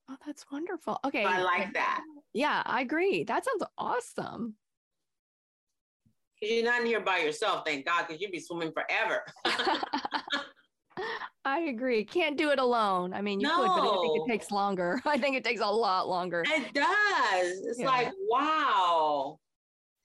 Oh, 0.09 0.15
that's 0.25 0.45
wonderful. 0.51 0.99
Okay. 1.05 1.25
I 1.25 1.41
like 1.41 1.73
that. 1.73 2.01
Yeah, 2.33 2.61
I 2.65 2.81
agree. 2.81 3.23
That 3.23 3.45
sounds 3.45 3.63
awesome. 3.77 4.55
Because 6.39 6.55
you're 6.55 6.65
not 6.65 6.81
in 6.81 6.87
here 6.87 6.99
by 6.99 7.19
yourself, 7.19 7.63
thank 7.65 7.85
God, 7.85 8.05
because 8.07 8.21
you'd 8.21 8.31
be 8.31 8.39
swimming 8.39 8.71
forever. 8.71 9.23
I 11.45 11.59
agree. 11.61 12.03
Can't 12.03 12.37
do 12.37 12.49
it 12.49 12.59
alone. 12.59 13.13
I 13.13 13.21
mean, 13.21 13.39
you 13.39 13.47
no. 13.47 13.55
could, 13.55 13.67
but 13.67 13.87
I 13.87 14.01
think 14.01 14.17
it 14.17 14.31
takes 14.31 14.51
longer. 14.51 15.01
I 15.05 15.17
think 15.17 15.37
it 15.37 15.43
takes 15.43 15.61
a 15.61 15.67
lot 15.67 16.07
longer. 16.07 16.43
It 16.45 16.73
does. 16.73 17.65
It's 17.65 17.79
yeah. 17.79 17.85
like, 17.85 18.11
wow. 18.29 19.39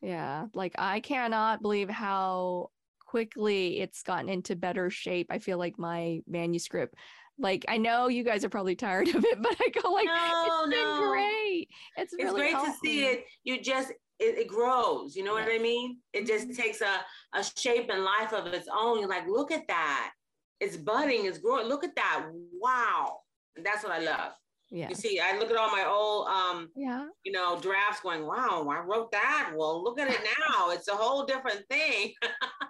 Yeah. 0.03 0.47
Like, 0.55 0.75
I 0.79 1.01
cannot 1.01 1.63
believe 1.63 1.89
how 1.91 2.71
quickly 3.07 3.81
it's 3.81 4.03
gotten 4.03 4.29
into 4.29 4.55
better 4.55 4.91
shape. 4.91 5.27
I 5.31 5.39
feel 5.39 5.59
like 5.59 5.79
my 5.79 6.21
manuscript 6.29 6.95
like 7.41 7.65
I 7.69 7.79
know 7.79 8.09
you 8.09 8.23
guys 8.23 8.45
are 8.45 8.49
probably 8.49 8.77
tired 8.77 9.09
of 9.09 9.25
it, 9.25 9.39
but 9.43 9.57
I 9.61 9.69
go 9.81 9.91
like, 9.91 10.07
no, 10.07 10.65
it's 10.65 10.77
no. 10.77 11.01
been 11.01 11.09
great. 11.09 11.69
It's, 11.97 12.13
it's 12.13 12.25
really 12.25 12.41
great 12.41 12.53
to 12.53 12.73
see 12.83 13.05
it. 13.05 13.25
You 13.45 13.61
just 13.61 13.91
it, 13.91 14.39
it 14.39 14.49
grows. 14.49 15.17
You 15.17 15.25
know 15.25 15.33
what 15.33 15.49
I 15.49 15.59
mean? 15.59 15.99
It 16.13 16.27
just 16.27 16.49
mm-hmm. 16.49 16.63
takes 16.63 16.81
a 16.81 17.01
a 17.35 17.45
shape 17.57 17.91
and 17.91 18.05
life 18.05 18.33
of 18.33 18.47
its 18.49 18.69
own. 18.73 19.01
You're 19.01 19.09
like, 19.09 19.27
look 19.27 19.51
at 19.51 19.67
that. 19.69 20.13
It's 20.61 20.77
budding. 20.77 21.25
It's 21.25 21.39
growing. 21.39 21.67
Look 21.67 21.85
at 21.85 21.97
that. 21.97 22.27
Wow. 22.61 23.21
And 23.57 23.65
that's 23.65 23.83
what 23.83 23.93
I 23.93 24.01
love. 24.01 24.33
Yeah. 24.71 24.89
You 24.89 24.95
see, 24.95 25.19
I 25.19 25.37
look 25.39 25.51
at 25.51 25.57
all 25.57 25.71
my 25.71 25.85
old 25.85 26.29
um 26.29 26.69
yeah, 26.77 27.07
you 27.25 27.33
know, 27.33 27.59
drafts 27.61 28.03
going, 28.03 28.25
wow, 28.25 28.69
I 28.71 28.79
wrote 28.81 29.11
that. 29.11 29.53
Well, 29.57 29.83
look 29.83 29.99
at 29.99 30.11
it 30.11 30.21
now. 30.39 30.71
it's 30.71 30.89
a 30.89 30.95
whole 30.95 31.25
different 31.25 31.65
thing. 31.69 32.13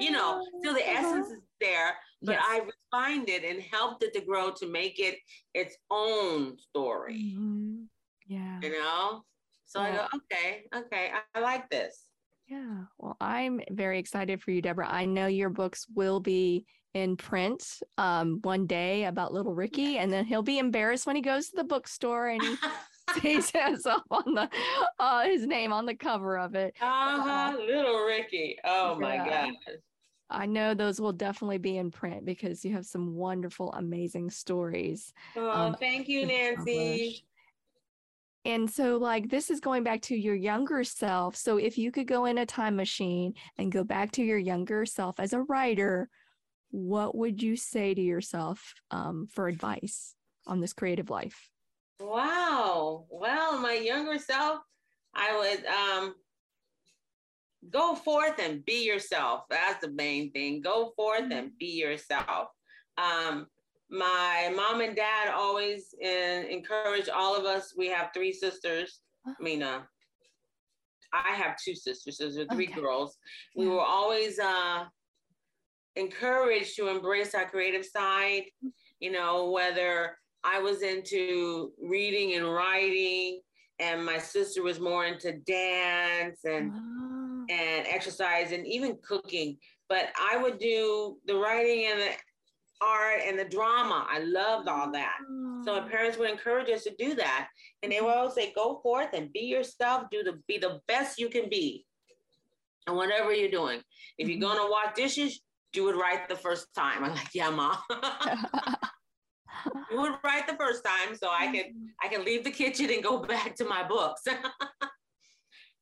you 0.00 0.10
know, 0.10 0.44
still 0.60 0.74
the 0.74 0.80
uh-huh. 0.80 0.98
essence 0.98 1.28
is 1.28 1.42
there, 1.60 1.96
but 2.22 2.32
yes. 2.32 2.44
I 2.46 2.60
refined 2.92 3.28
it 3.28 3.44
and 3.44 3.62
helped 3.62 4.02
it 4.02 4.12
to 4.14 4.20
grow 4.20 4.50
to 4.52 4.70
make 4.70 4.98
it 4.98 5.16
its 5.54 5.76
own 5.90 6.58
story. 6.58 7.34
Mm-hmm. 7.34 7.82
Yeah. 8.26 8.60
You 8.62 8.72
know? 8.72 9.24
So 9.64 9.80
well, 9.80 9.92
I 9.92 9.96
go, 9.96 10.06
okay, 10.16 10.64
okay, 10.74 11.10
I, 11.12 11.38
I 11.38 11.40
like 11.42 11.68
this. 11.70 12.04
Yeah. 12.48 12.84
Well, 12.98 13.16
I'm 13.20 13.60
very 13.70 13.98
excited 13.98 14.42
for 14.42 14.50
you, 14.50 14.62
Deborah. 14.62 14.88
I 14.88 15.04
know 15.04 15.26
your 15.26 15.50
books 15.50 15.86
will 15.94 16.20
be 16.20 16.64
in 16.94 17.16
print 17.16 17.64
um, 17.98 18.38
one 18.42 18.66
day 18.66 19.04
about 19.04 19.34
little 19.34 19.54
Ricky, 19.54 19.98
and 19.98 20.10
then 20.10 20.24
he'll 20.24 20.42
be 20.42 20.58
embarrassed 20.58 21.06
when 21.06 21.16
he 21.16 21.22
goes 21.22 21.50
to 21.50 21.56
the 21.56 21.64
bookstore 21.64 22.28
and 22.28 22.42
he 22.42 22.56
sees 23.20 23.50
himself 23.50 24.02
on 24.10 24.34
the 24.34 24.48
uh, 24.98 25.24
his 25.24 25.46
name 25.46 25.72
on 25.72 25.86
the 25.86 25.94
cover 25.94 26.38
of 26.38 26.54
it. 26.54 26.74
Uh-huh, 26.80 27.52
uh, 27.54 27.66
little 27.66 28.04
Ricky. 28.04 28.56
Oh 28.64 28.94
my 28.94 29.14
yeah. 29.16 29.46
gosh. 29.46 29.76
I 30.30 30.46
know 30.46 30.74
those 30.74 31.00
will 31.00 31.12
definitely 31.12 31.58
be 31.58 31.78
in 31.78 31.90
print 31.90 32.24
because 32.24 32.64
you 32.64 32.74
have 32.74 32.84
some 32.84 33.14
wonderful, 33.14 33.72
amazing 33.72 34.30
stories. 34.30 35.14
Oh, 35.36 35.50
um, 35.50 35.74
thank 35.74 36.06
you, 36.06 36.26
Nancy. 36.26 37.24
And 38.44 38.70
so, 38.70 38.96
like, 38.96 39.28
this 39.28 39.50
is 39.50 39.60
going 39.60 39.84
back 39.84 40.00
to 40.02 40.16
your 40.16 40.34
younger 40.34 40.84
self. 40.84 41.34
So, 41.36 41.56
if 41.56 41.76
you 41.76 41.90
could 41.90 42.06
go 42.06 42.26
in 42.26 42.38
a 42.38 42.46
time 42.46 42.76
machine 42.76 43.34
and 43.56 43.72
go 43.72 43.84
back 43.84 44.12
to 44.12 44.22
your 44.22 44.38
younger 44.38 44.86
self 44.86 45.18
as 45.18 45.32
a 45.32 45.42
writer, 45.42 46.08
what 46.70 47.16
would 47.16 47.42
you 47.42 47.56
say 47.56 47.94
to 47.94 48.00
yourself 48.00 48.74
um, 48.90 49.26
for 49.30 49.48
advice 49.48 50.14
on 50.46 50.60
this 50.60 50.72
creative 50.72 51.10
life? 51.10 51.50
Wow. 52.00 53.06
Well, 53.10 53.58
my 53.58 53.74
younger 53.74 54.18
self, 54.18 54.60
I 55.14 55.36
would 55.36 55.64
um, 55.66 56.14
go 57.70 57.94
forth 57.94 58.38
and 58.38 58.64
be 58.64 58.84
yourself. 58.84 59.42
That's 59.50 59.80
the 59.80 59.90
main 59.90 60.30
thing. 60.32 60.60
Go 60.60 60.92
forth 60.96 61.22
and 61.22 61.32
mm-hmm. 61.32 61.58
be 61.58 61.72
yourself. 61.72 62.48
Um, 62.96 63.46
my 63.90 64.52
mom 64.54 64.80
and 64.80 64.94
dad 64.94 65.28
always 65.34 65.94
in, 66.00 66.44
encourage 66.44 67.08
all 67.08 67.36
of 67.36 67.44
us. 67.44 67.74
We 67.76 67.88
have 67.88 68.10
three 68.14 68.32
sisters. 68.32 69.00
I 69.26 69.42
mean, 69.42 69.62
uh, 69.62 69.80
I 71.12 71.34
have 71.34 71.56
two 71.62 71.74
sisters. 71.74 72.18
So 72.18 72.28
there 72.28 72.44
are 72.44 72.54
three 72.54 72.68
okay. 72.68 72.80
girls. 72.80 73.16
We 73.56 73.66
were 73.66 73.80
always 73.80 74.38
uh, 74.38 74.84
encouraged 75.96 76.76
to 76.76 76.88
embrace 76.88 77.34
our 77.34 77.48
creative 77.48 77.84
side. 77.84 78.44
You 79.00 79.12
know, 79.12 79.50
whether 79.50 80.16
I 80.44 80.60
was 80.60 80.82
into 80.82 81.72
reading 81.82 82.34
and 82.34 82.52
writing, 82.52 83.40
and 83.78 84.04
my 84.04 84.18
sister 84.18 84.62
was 84.62 84.80
more 84.80 85.04
into 85.06 85.32
dance 85.32 86.40
and 86.44 86.72
and 87.50 87.86
exercise 87.86 88.52
and 88.52 88.66
even 88.66 88.98
cooking. 89.02 89.56
But 89.88 90.08
I 90.20 90.36
would 90.36 90.58
do 90.58 91.16
the 91.26 91.36
writing 91.36 91.86
and 91.90 92.00
the 92.00 92.10
art 92.80 93.20
and 93.24 93.38
the 93.38 93.44
drama. 93.44 94.06
I 94.08 94.20
loved 94.20 94.68
all 94.68 94.92
that. 94.92 95.16
So 95.64 95.80
my 95.80 95.88
parents 95.88 96.18
would 96.18 96.30
encourage 96.30 96.70
us 96.70 96.84
to 96.84 96.94
do 96.98 97.14
that. 97.14 97.48
And 97.82 97.90
they 97.90 98.00
would 98.00 98.08
mm-hmm. 98.08 98.18
always 98.18 98.34
say, 98.34 98.52
go 98.54 98.80
forth 98.82 99.08
and 99.14 99.32
be 99.32 99.40
yourself, 99.40 100.04
do 100.10 100.22
the 100.22 100.40
be 100.46 100.58
the 100.58 100.80
best 100.86 101.18
you 101.18 101.28
can 101.28 101.48
be. 101.48 101.84
And 102.86 102.96
whatever 102.96 103.32
you're 103.32 103.50
doing. 103.50 103.80
If 104.18 104.28
you're 104.28 104.38
mm-hmm. 104.38 104.58
gonna 104.58 104.70
wash 104.70 104.94
dishes, 104.94 105.40
do 105.72 105.88
it 105.88 105.96
right 105.96 106.28
the 106.28 106.36
first 106.36 106.68
time. 106.74 107.04
I'm 107.04 107.14
like, 107.14 107.34
yeah, 107.34 107.50
mom. 107.50 107.76
do 109.90 110.06
it 110.06 110.12
right 110.24 110.46
the 110.46 110.56
first 110.56 110.84
time 110.84 111.16
so 111.16 111.28
I 111.30 111.46
can 111.46 111.90
I 112.02 112.08
can 112.08 112.24
leave 112.24 112.44
the 112.44 112.50
kitchen 112.50 112.90
and 112.90 113.02
go 113.02 113.18
back 113.22 113.54
to 113.56 113.64
my 113.64 113.86
books. 113.86 114.22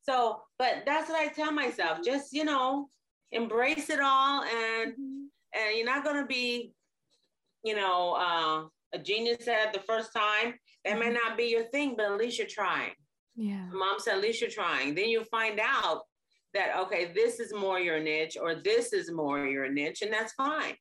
So, 0.08 0.40
but 0.58 0.84
that's 0.86 1.10
what 1.10 1.20
I 1.20 1.28
tell 1.32 1.50
myself. 1.52 1.98
Just 2.04 2.32
you 2.32 2.44
know, 2.44 2.88
embrace 3.32 3.90
it 3.90 4.00
all, 4.00 4.42
and 4.42 4.92
mm-hmm. 4.92 5.58
and 5.58 5.76
you're 5.76 5.86
not 5.86 6.04
gonna 6.04 6.26
be, 6.26 6.72
you 7.64 7.74
know, 7.74 8.14
uh, 8.14 8.96
a 8.96 9.02
genius 9.02 9.48
at 9.48 9.72
the 9.72 9.80
first 9.80 10.12
time. 10.12 10.54
That 10.84 10.98
may 10.98 11.06
mm-hmm. 11.06 11.14
not 11.14 11.36
be 11.36 11.44
your 11.44 11.64
thing, 11.64 11.94
but 11.96 12.06
at 12.06 12.18
least 12.18 12.38
you're 12.38 12.46
trying. 12.46 12.92
Yeah. 13.34 13.66
Mom 13.72 13.98
said, 13.98 14.14
at 14.14 14.22
least 14.22 14.40
you're 14.40 14.48
trying. 14.48 14.94
Then 14.94 15.08
you 15.08 15.24
find 15.24 15.60
out 15.60 16.02
that, 16.54 16.78
okay, 16.78 17.10
this 17.12 17.40
is 17.40 17.52
more 17.52 17.80
your 17.80 18.00
niche 18.00 18.36
or 18.40 18.54
this 18.54 18.92
is 18.92 19.10
more 19.10 19.44
your 19.44 19.68
niche, 19.68 20.02
and 20.02 20.12
that's 20.12 20.32
fine. 20.34 20.74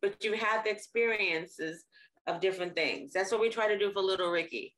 But 0.00 0.24
you 0.24 0.32
have 0.32 0.64
the 0.64 0.70
experiences 0.70 1.84
of 2.30 2.40
different 2.40 2.74
things. 2.74 3.12
That's 3.12 3.32
what 3.32 3.40
we 3.40 3.48
try 3.48 3.68
to 3.68 3.78
do 3.78 3.92
for 3.92 4.02
little 4.02 4.30
Ricky. 4.30 4.74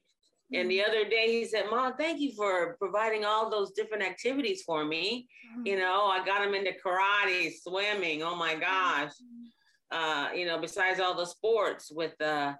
And 0.54 0.70
the 0.70 0.78
mm-hmm. 0.78 0.90
other 0.90 1.08
day 1.08 1.28
he 1.28 1.44
said, 1.44 1.64
Mom, 1.70 1.94
thank 1.96 2.20
you 2.20 2.32
for 2.32 2.76
providing 2.78 3.24
all 3.24 3.50
those 3.50 3.72
different 3.72 4.02
activities 4.02 4.62
for 4.62 4.84
me. 4.84 5.26
Mm-hmm. 5.50 5.66
You 5.66 5.78
know, 5.78 6.06
I 6.06 6.24
got 6.24 6.46
him 6.46 6.54
into 6.54 6.72
karate, 6.84 7.52
swimming. 7.62 8.22
Oh 8.22 8.36
my 8.36 8.54
gosh. 8.54 9.12
Mm-hmm. 9.12 9.96
Uh, 9.96 10.32
you 10.32 10.46
know, 10.46 10.58
besides 10.58 11.00
all 11.00 11.14
the 11.14 11.26
sports 11.26 11.90
with 11.94 12.20
uh, 12.20 12.54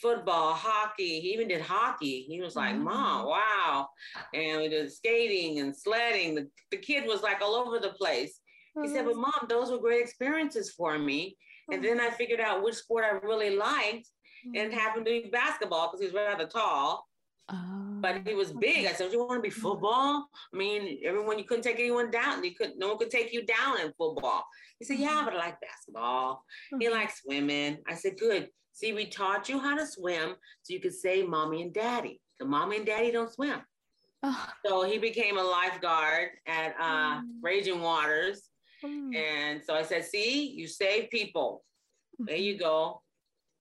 football, 0.00 0.54
hockey. 0.54 1.20
He 1.20 1.32
even 1.32 1.48
did 1.48 1.60
hockey. 1.60 2.26
He 2.28 2.40
was 2.40 2.56
like, 2.56 2.76
Mom, 2.76 3.26
mm. 3.26 3.28
wow. 3.30 3.88
And 4.34 4.60
we 4.60 4.68
did 4.68 4.92
skating 4.92 5.60
and 5.60 5.76
sledding. 5.76 6.34
The, 6.34 6.48
the 6.70 6.76
kid 6.76 7.06
was 7.06 7.22
like 7.22 7.40
all 7.40 7.54
over 7.54 7.78
the 7.78 7.90
place. 7.90 8.40
He 8.82 8.88
said, 8.88 9.06
But 9.06 9.16
mom, 9.16 9.46
those 9.48 9.70
were 9.70 9.78
great 9.78 10.02
experiences 10.02 10.70
for 10.70 10.98
me. 10.98 11.36
And 11.72 11.82
then 11.82 11.98
I 11.98 12.10
figured 12.10 12.40
out 12.40 12.62
which 12.62 12.74
sport 12.74 13.04
I 13.04 13.16
really 13.26 13.56
liked 13.56 14.08
and 14.54 14.72
happened 14.72 15.06
to 15.06 15.22
be 15.22 15.28
basketball 15.30 15.88
because 15.88 16.00
he 16.00 16.06
was 16.06 16.14
rather 16.14 16.46
tall. 16.46 17.06
Oh, 17.48 17.98
but 18.00 18.26
he 18.26 18.34
was 18.34 18.52
big. 18.52 18.86
I 18.86 18.92
said, 18.92 19.12
"You 19.12 19.20
want 19.20 19.38
to 19.38 19.42
be 19.42 19.50
football?" 19.50 20.28
I 20.52 20.56
mean, 20.56 21.00
everyone 21.04 21.38
you 21.38 21.44
couldn't 21.44 21.62
take 21.62 21.78
anyone 21.78 22.10
down. 22.10 22.42
You 22.42 22.54
could 22.54 22.72
no 22.76 22.88
one 22.88 22.98
could 22.98 23.10
take 23.10 23.32
you 23.32 23.44
down 23.46 23.80
in 23.80 23.92
football. 23.96 24.44
He 24.78 24.84
said, 24.84 24.98
"Yeah, 24.98 25.22
but 25.24 25.34
I 25.34 25.38
like 25.38 25.60
basketball." 25.60 26.44
He 26.80 26.88
likes 26.88 27.22
swimming. 27.22 27.78
I 27.88 27.94
said, 27.94 28.18
"Good. 28.18 28.48
See, 28.72 28.92
we 28.92 29.06
taught 29.06 29.48
you 29.48 29.58
how 29.58 29.74
to 29.76 29.86
swim 29.86 30.34
so 30.62 30.74
you 30.74 30.80
could 30.80 30.94
save 30.94 31.28
mommy 31.28 31.62
and 31.62 31.72
daddy. 31.72 32.20
The 32.38 32.44
mommy 32.44 32.76
and 32.76 32.86
daddy 32.86 33.10
don't 33.10 33.32
swim. 33.32 33.60
Oh. 34.22 34.48
So 34.64 34.82
he 34.82 34.98
became 34.98 35.38
a 35.38 35.42
lifeguard 35.42 36.30
at 36.46 36.74
uh, 36.78 37.20
mm. 37.20 37.22
Raging 37.42 37.80
Waters. 37.80 38.50
Mm. 38.84 39.16
And 39.16 39.62
so 39.64 39.74
I 39.74 39.82
said, 39.82 40.04
see, 40.04 40.50
you 40.50 40.66
save 40.66 41.10
people. 41.10 41.64
There 42.18 42.36
you 42.36 42.58
go. 42.58 43.02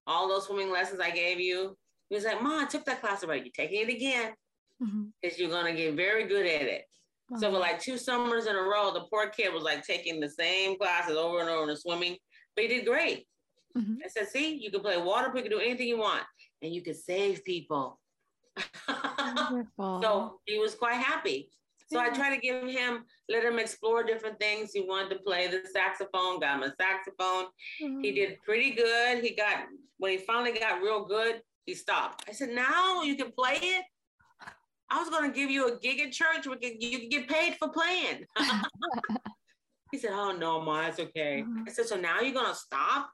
All 0.08 0.28
those 0.28 0.46
swimming 0.46 0.72
lessons 0.72 1.00
I 1.00 1.12
gave 1.12 1.40
you. 1.40 1.76
He 2.10 2.16
was 2.16 2.26
like, 2.26 2.42
Mom, 2.42 2.64
I 2.64 2.68
took 2.68 2.86
that 2.86 3.02
class 3.02 3.24
already. 3.24 3.42
You're 3.42 3.68
taking 3.68 3.88
it 3.88 3.94
again 3.94 4.34
because 4.80 4.94
mm-hmm. 4.94 5.42
you're 5.42 5.50
going 5.50 5.66
to 5.66 5.82
get 5.82 5.96
very 5.96 6.28
good 6.28 6.46
at 6.46 6.62
it. 6.62 6.84
So 7.38 7.52
for 7.52 7.58
like 7.58 7.80
two 7.80 7.98
summers 7.98 8.46
in 8.46 8.56
a 8.56 8.62
row, 8.62 8.92
the 8.94 9.06
poor 9.12 9.30
kid 9.30 9.52
was 9.52 9.64
like 9.64 9.84
taking 9.84 10.20
the 10.20 10.30
same 10.30 10.78
classes 10.78 11.18
over 11.18 11.40
and 11.40 11.50
over 11.50 11.70
in 11.70 11.76
swimming, 11.76 12.18
but 12.56 12.64
he 12.64 12.68
did 12.68 12.86
great. 12.86 13.26
Mm-hmm. 13.76 13.96
I 14.06 14.08
said, 14.08 14.28
see, 14.28 14.56
you 14.56 14.70
can 14.70 14.82
play 14.82 15.02
water, 15.02 15.32
you 15.34 15.42
can 15.42 15.52
do 15.52 15.60
anything 15.60 15.88
you 15.88 15.98
want, 15.98 16.24
and 16.62 16.74
you 16.74 16.82
can 16.82 16.94
save 16.94 17.44
people. 17.44 18.00
so 18.88 20.40
he 20.46 20.60
was 20.60 20.76
quite 20.76 20.98
happy. 20.98 21.50
So 21.88 22.00
yeah. 22.00 22.08
I 22.08 22.10
try 22.10 22.34
to 22.34 22.42
give 22.42 22.64
him, 22.64 23.06
let 23.30 23.44
him 23.44 23.60
explore 23.60 24.04
different 24.04 24.40
things. 24.40 24.72
He 24.74 24.82
wanted 24.82 25.10
to 25.12 25.20
play 25.20 25.48
the 25.48 25.62
saxophone, 25.72 26.40
got 26.40 26.58
him 26.58 26.64
a 26.64 26.74
saxophone. 26.82 27.46
Mm-hmm. 27.82 28.02
He 28.02 28.12
did 28.12 28.38
pretty 28.44 28.72
good. 28.72 29.24
He 29.24 29.36
got, 29.36 29.66
when 29.98 30.12
he 30.12 30.18
finally 30.18 30.58
got 30.58 30.82
real 30.82 31.06
good, 31.06 31.42
he 31.66 31.76
stopped. 31.76 32.26
I 32.28 32.32
said, 32.32 32.50
now 32.50 33.04
you 33.04 33.16
can 33.16 33.32
play 33.32 33.58
it? 33.62 33.86
I 34.90 35.00
was 35.00 35.10
going 35.10 35.32
to 35.32 35.36
give 35.36 35.50
you 35.50 35.68
a 35.74 35.80
gig 35.80 36.00
at 36.00 36.12
church. 36.12 36.48
We 36.48 36.58
could, 36.58 36.82
you 36.82 37.00
could 37.00 37.10
get 37.10 37.28
paid 37.28 37.56
for 37.56 37.70
playing. 37.70 38.26
he 39.92 39.98
said, 39.98 40.12
oh, 40.14 40.32
no, 40.32 40.62
Ma, 40.62 40.88
it's 40.88 41.00
okay. 41.00 41.44
Mm-hmm. 41.44 41.64
I 41.68 41.72
said, 41.72 41.86
so 41.86 41.98
now 41.98 42.22
you're 42.22 42.34
going 42.34 42.50
to 42.50 42.56
stop? 42.56 43.10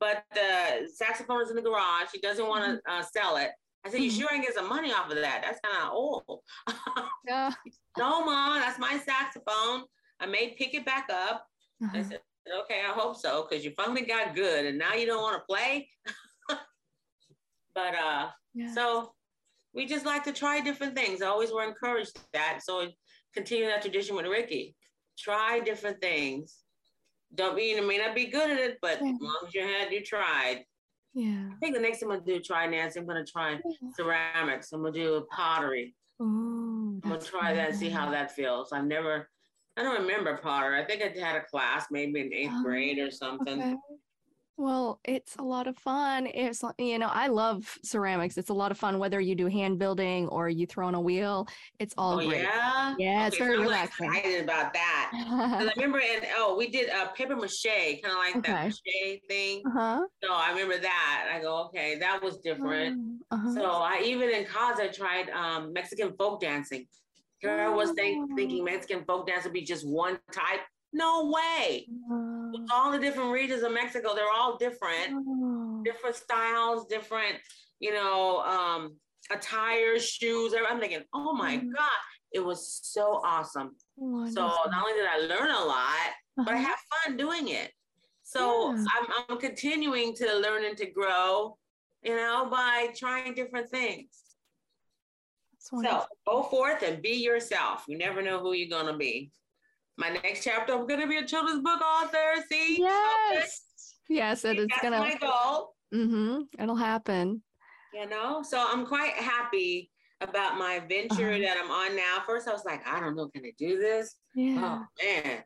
but 0.00 0.24
the 0.34 0.88
saxophone 0.94 1.42
is 1.42 1.50
in 1.50 1.56
the 1.56 1.62
garage. 1.62 2.08
He 2.12 2.20
doesn't 2.20 2.46
want 2.46 2.64
to 2.64 2.70
mm-hmm. 2.72 3.00
uh, 3.00 3.02
sell 3.02 3.36
it. 3.36 3.50
I 3.86 3.90
said, 3.90 4.00
"You 4.00 4.10
sure 4.10 4.28
I 4.30 4.34
can 4.34 4.42
get 4.42 4.54
some 4.54 4.68
money 4.68 4.92
off 4.92 5.10
of 5.10 5.16
that? 5.16 5.42
That's 5.42 5.60
kind 5.60 5.84
of 5.84 5.92
old." 5.92 6.40
yeah. 7.28 7.52
no, 7.98 8.24
mom, 8.24 8.60
that's 8.60 8.78
my 8.78 8.98
saxophone. 9.04 9.84
I 10.20 10.26
may 10.26 10.54
pick 10.58 10.74
it 10.74 10.84
back 10.84 11.08
up. 11.10 11.46
Uh-huh. 11.82 11.98
I 11.98 12.02
said, 12.02 12.20
"Okay, 12.62 12.82
I 12.86 12.92
hope 12.92 13.16
so, 13.16 13.46
because 13.48 13.64
you 13.64 13.72
finally 13.76 14.02
got 14.02 14.34
good, 14.34 14.66
and 14.66 14.78
now 14.78 14.94
you 14.94 15.06
don't 15.06 15.22
want 15.22 15.36
to 15.36 15.46
play." 15.46 15.88
but 17.74 17.94
uh, 17.94 18.28
yeah. 18.54 18.74
so 18.74 19.12
we 19.74 19.86
just 19.86 20.06
like 20.06 20.24
to 20.24 20.32
try 20.32 20.60
different 20.60 20.96
things. 20.96 21.22
I 21.22 21.26
always 21.26 21.52
were 21.52 21.64
encouraged 21.64 22.18
that. 22.32 22.60
So 22.62 22.88
continue 23.34 23.66
that 23.66 23.82
tradition 23.82 24.16
with 24.16 24.26
Ricky. 24.26 24.74
Try 25.18 25.60
different 25.60 26.00
things 26.00 26.64
don't 27.34 27.56
mean 27.56 27.78
it 27.78 27.86
may 27.86 27.98
not 27.98 28.14
be 28.14 28.26
good 28.26 28.50
at 28.50 28.58
it, 28.58 28.78
but 28.80 28.98
yeah. 29.02 29.10
as 29.10 29.20
long 29.20 29.38
as 29.46 29.54
you 29.54 29.62
had, 29.62 29.92
you 29.92 30.02
tried. 30.02 30.64
Yeah. 31.16 31.48
I 31.50 31.56
think 31.60 31.74
the 31.74 31.80
next 31.80 32.00
time 32.00 32.10
I'm 32.10 32.18
gonna 32.18 32.34
do 32.34 32.40
try 32.40 32.66
Nancy, 32.66 33.00
I'm 33.00 33.06
gonna 33.06 33.24
try 33.24 33.58
ceramics. 33.94 34.72
I'm 34.72 34.82
gonna 34.82 34.92
do 34.92 35.26
pottery. 35.30 35.96
Oh, 36.20 36.24
I'm 36.24 37.00
gonna 37.00 37.18
try 37.18 37.54
that 37.54 37.70
and 37.70 37.78
see 37.78 37.88
how 37.88 38.10
that 38.10 38.32
feels. 38.32 38.70
I've 38.70 38.84
never, 38.84 39.30
I 39.78 39.82
don't 39.82 40.02
remember 40.02 40.36
pottery. 40.36 40.78
I 40.78 40.84
think 40.84 41.00
I 41.00 41.18
had 41.18 41.36
a 41.36 41.44
class 41.46 41.86
maybe 41.90 42.20
in 42.20 42.34
eighth 42.34 42.52
oh, 42.52 42.62
grade 42.62 42.98
or 42.98 43.10
something. 43.10 43.58
Okay. 43.58 43.74
Well, 44.58 45.00
it's 45.04 45.36
a 45.36 45.42
lot 45.42 45.66
of 45.66 45.76
fun. 45.76 46.26
It's 46.32 46.64
you 46.78 46.98
know, 46.98 47.10
I 47.12 47.26
love 47.26 47.78
ceramics. 47.84 48.38
It's 48.38 48.48
a 48.48 48.54
lot 48.54 48.70
of 48.70 48.78
fun 48.78 48.98
whether 48.98 49.20
you 49.20 49.34
do 49.34 49.48
hand 49.48 49.78
building 49.78 50.28
or 50.28 50.48
you 50.48 50.66
throw 50.66 50.86
on 50.86 50.94
a 50.94 51.00
wheel. 51.00 51.46
It's 51.78 51.94
all 51.98 52.18
oh, 52.20 52.26
great. 52.26 52.42
Yeah, 52.42 52.94
yeah, 52.98 53.18
okay, 53.18 53.26
it's 53.26 53.36
very 53.36 53.56
so 53.56 53.62
relaxing. 53.62 54.06
excited 54.06 54.44
about 54.44 54.72
that. 54.72 55.10
I 55.14 55.70
remember, 55.76 56.00
and 56.00 56.26
oh, 56.36 56.56
we 56.56 56.70
did 56.70 56.88
a 56.88 57.08
paper 57.14 57.36
mache, 57.36 58.00
kind 58.02 58.06
of 58.06 58.16
like 58.16 58.36
okay. 58.36 58.52
that 58.52 58.64
mache 58.64 59.20
thing. 59.28 59.62
Uh-huh. 59.66 60.00
So 60.22 60.32
I 60.32 60.50
remember 60.50 60.78
that. 60.78 61.30
I 61.34 61.40
go, 61.40 61.66
okay, 61.66 61.98
that 61.98 62.22
was 62.22 62.38
different. 62.38 62.98
Oh, 63.30 63.36
uh-huh. 63.36 63.54
So 63.54 63.64
I 63.66 64.00
even 64.04 64.30
in 64.30 64.46
college 64.46 64.78
I 64.80 64.88
tried 64.88 65.28
um, 65.30 65.74
Mexican 65.74 66.14
folk 66.16 66.40
dancing. 66.40 66.86
Here 67.40 67.60
I 67.60 67.68
was 67.68 67.92
think, 67.92 68.34
thinking 68.34 68.62
oh. 68.62 68.64
Mexican 68.64 69.04
folk 69.04 69.26
dance 69.26 69.44
would 69.44 69.52
be 69.52 69.62
just 69.62 69.86
one 69.86 70.18
type. 70.32 70.60
No 70.94 71.30
way. 71.30 71.86
Oh. 72.10 72.35
All 72.72 72.92
the 72.92 72.98
different 72.98 73.30
regions 73.30 73.62
of 73.62 73.72
Mexico, 73.72 74.14
they're 74.14 74.32
all 74.32 74.56
different, 74.56 75.12
oh. 75.12 75.82
different 75.84 76.16
styles, 76.16 76.86
different, 76.86 77.36
you 77.80 77.92
know, 77.92 78.40
um, 78.40 78.96
attire, 79.30 79.98
shoes. 79.98 80.54
I'm 80.68 80.80
thinking, 80.80 81.02
oh 81.14 81.32
my 81.32 81.56
mm. 81.56 81.72
God, 81.74 81.88
it 82.32 82.40
was 82.40 82.80
so 82.82 83.20
awesome. 83.24 83.76
Wonderful. 83.96 84.34
So 84.34 84.70
not 84.70 84.84
only 84.84 84.92
did 84.92 85.06
I 85.06 85.18
learn 85.18 85.50
a 85.50 85.64
lot, 85.64 86.08
uh-huh. 86.38 86.44
but 86.44 86.54
I 86.54 86.58
uh-huh. 86.58 86.66
have 86.66 86.78
fun 87.04 87.16
doing 87.16 87.48
it. 87.48 87.70
So 88.22 88.74
yeah. 88.74 88.84
I'm, 88.96 89.24
I'm 89.28 89.38
continuing 89.38 90.14
to 90.16 90.38
learn 90.38 90.64
and 90.64 90.76
to 90.78 90.86
grow, 90.90 91.56
you 92.02 92.16
know, 92.16 92.48
by 92.50 92.88
trying 92.96 93.34
different 93.34 93.70
things. 93.70 94.08
So 95.58 95.82
go 96.26 96.44
forth 96.44 96.82
and 96.82 97.02
be 97.02 97.14
yourself. 97.14 97.84
You 97.88 97.98
never 97.98 98.22
know 98.22 98.38
who 98.38 98.52
you're 98.52 98.68
going 98.68 98.92
to 98.92 98.96
be 98.96 99.32
my 99.96 100.10
next 100.10 100.44
chapter, 100.44 100.74
I'm 100.74 100.86
going 100.86 101.00
to 101.00 101.06
be 101.06 101.18
a 101.18 101.24
children's 101.24 101.62
book 101.62 101.80
author. 101.80 102.42
See? 102.50 102.78
Yes. 102.78 103.62
Yes, 104.08 104.44
it 104.44 104.58
is 104.58 104.68
going 104.80 104.92
to. 104.92 104.98
my 105.00 105.16
goal. 105.20 105.74
Mm-hmm. 105.94 106.62
It'll 106.62 106.76
happen. 106.76 107.42
You 107.94 108.08
know, 108.08 108.42
so 108.42 108.64
I'm 108.68 108.84
quite 108.84 109.14
happy 109.14 109.90
about 110.20 110.58
my 110.58 110.80
venture 110.80 111.30
uh-huh. 111.30 111.38
that 111.38 111.56
I'm 111.62 111.70
on 111.70 111.96
now. 111.96 112.22
First, 112.26 112.48
I 112.48 112.52
was 112.52 112.64
like, 112.64 112.86
I 112.86 113.00
don't 113.00 113.16
know, 113.16 113.28
can 113.28 113.44
I 113.44 113.52
do 113.58 113.78
this? 113.78 114.16
Yeah. 114.34 114.58
Oh, 114.60 115.04
man. 115.04 115.42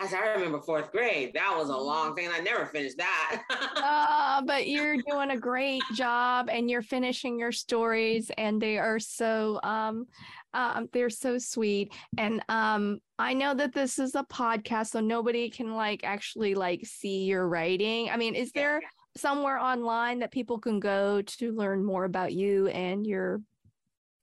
I 0.00 0.32
remember 0.34 0.60
fourth 0.60 0.90
grade. 0.90 1.32
That 1.34 1.54
was 1.56 1.68
a 1.68 1.76
long 1.76 2.16
thing. 2.16 2.28
I 2.32 2.40
never 2.40 2.66
finished 2.66 2.96
that. 2.96 3.42
uh, 3.76 4.42
but 4.46 4.66
you're 4.66 4.96
doing 5.08 5.30
a 5.30 5.38
great 5.38 5.82
job 5.94 6.48
and 6.50 6.68
you're 6.68 6.82
finishing 6.82 7.38
your 7.38 7.52
stories 7.52 8.30
and 8.36 8.60
they 8.60 8.78
are 8.78 8.98
so 8.98 9.60
um 9.62 10.06
um, 10.54 10.88
they're 10.92 11.10
so 11.10 11.36
sweet. 11.36 11.92
And 12.16 12.42
um, 12.48 13.00
I 13.18 13.34
know 13.34 13.54
that 13.54 13.74
this 13.74 13.98
is 13.98 14.14
a 14.14 14.24
podcast, 14.24 14.88
so 14.88 15.00
nobody 15.00 15.50
can 15.50 15.74
like 15.74 16.02
actually 16.04 16.54
like 16.54 16.86
see 16.86 17.24
your 17.24 17.46
writing. 17.46 18.08
I 18.10 18.16
mean, 18.16 18.34
is 18.34 18.52
there 18.52 18.80
somewhere 19.16 19.58
online 19.58 20.20
that 20.20 20.32
people 20.32 20.58
can 20.58 20.80
go 20.80 21.22
to 21.22 21.52
learn 21.52 21.84
more 21.84 22.04
about 22.04 22.32
you 22.32 22.68
and 22.68 23.06
your 23.06 23.40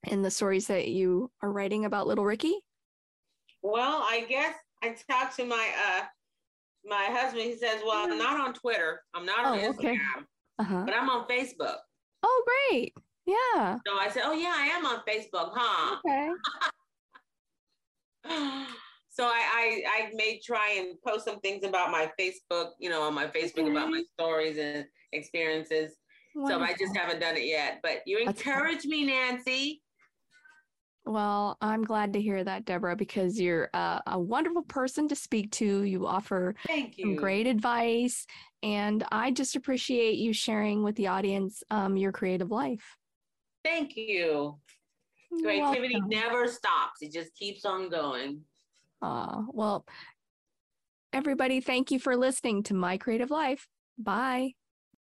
and 0.09 0.25
the 0.25 0.31
stories 0.31 0.67
that 0.67 0.87
you 0.87 1.29
are 1.41 1.51
writing 1.51 1.85
about 1.85 2.07
little 2.07 2.25
Ricky? 2.25 2.55
Well, 3.61 4.01
I 4.01 4.25
guess 4.27 4.55
I 4.81 4.95
talked 5.09 5.35
to 5.37 5.45
my 5.45 5.69
uh 5.87 6.03
my 6.85 7.07
husband. 7.11 7.43
He 7.43 7.55
says, 7.55 7.81
"Well, 7.85 8.09
I'm 8.09 8.17
not 8.17 8.39
on 8.39 8.53
Twitter. 8.53 9.01
I'm 9.13 9.25
not 9.25 9.45
on 9.45 9.59
oh, 9.59 9.61
Instagram, 9.61 9.93
okay. 9.93 9.99
uh-huh. 10.59 10.83
but 10.85 10.95
I'm 10.95 11.09
on 11.09 11.27
Facebook." 11.27 11.77
Oh, 12.23 12.43
great! 12.69 12.93
Yeah. 13.25 13.77
So 13.87 13.97
I 13.99 14.09
said, 14.09 14.23
Oh, 14.25 14.33
yeah, 14.33 14.53
I 14.55 14.67
am 14.67 14.85
on 14.85 14.99
Facebook, 15.07 15.51
huh? 15.53 15.97
Okay. 16.05 16.29
so 19.09 19.25
I, 19.25 19.41
I, 19.53 19.83
I 19.87 20.11
may 20.13 20.39
try 20.43 20.77
and 20.79 20.95
post 21.05 21.25
some 21.25 21.39
things 21.39 21.63
about 21.63 21.91
my 21.91 22.11
Facebook, 22.19 22.71
you 22.79 22.89
know, 22.89 23.03
on 23.03 23.13
my 23.13 23.27
Facebook 23.27 23.63
okay. 23.63 23.71
about 23.71 23.89
my 23.89 24.03
stories 24.13 24.57
and 24.57 24.85
experiences. 25.13 25.95
Wonderful. 26.35 26.65
So 26.65 26.71
I 26.71 26.75
just 26.77 26.95
haven't 26.95 27.19
done 27.19 27.37
it 27.37 27.45
yet. 27.45 27.79
But 27.83 28.01
you 28.05 28.19
encourage 28.19 28.85
me, 28.85 29.05
Nancy. 29.05 29.81
Well, 31.05 31.57
I'm 31.61 31.83
glad 31.83 32.13
to 32.13 32.21
hear 32.21 32.43
that, 32.43 32.65
Deborah, 32.65 32.95
because 32.95 33.39
you're 33.39 33.69
a, 33.73 34.01
a 34.07 34.19
wonderful 34.19 34.61
person 34.61 35.07
to 35.07 35.15
speak 35.15 35.51
to. 35.53 35.83
You 35.83 36.05
offer 36.05 36.55
Thank 36.67 36.97
you. 36.97 37.15
great 37.15 37.47
advice, 37.47 38.27
and 38.61 39.03
I 39.11 39.31
just 39.31 39.55
appreciate 39.55 40.19
you 40.19 40.31
sharing 40.31 40.83
with 40.83 40.95
the 40.95 41.07
audience 41.07 41.63
um, 41.71 41.97
your 41.97 42.11
creative 42.11 42.51
life. 42.51 42.97
Thank 43.63 43.95
you. 43.95 44.59
Creativity 45.41 45.95
Welcome. 45.95 46.09
never 46.09 46.47
stops. 46.47 47.01
It 47.01 47.13
just 47.13 47.33
keeps 47.35 47.63
on 47.65 47.89
going. 47.89 48.41
Uh, 49.01 49.43
well, 49.51 49.85
everybody, 51.13 51.61
thank 51.61 51.91
you 51.91 51.99
for 51.99 52.15
listening 52.15 52.63
to 52.63 52.73
My 52.73 52.97
Creative 52.97 53.31
Life. 53.31 53.67
Bye. 53.97 54.53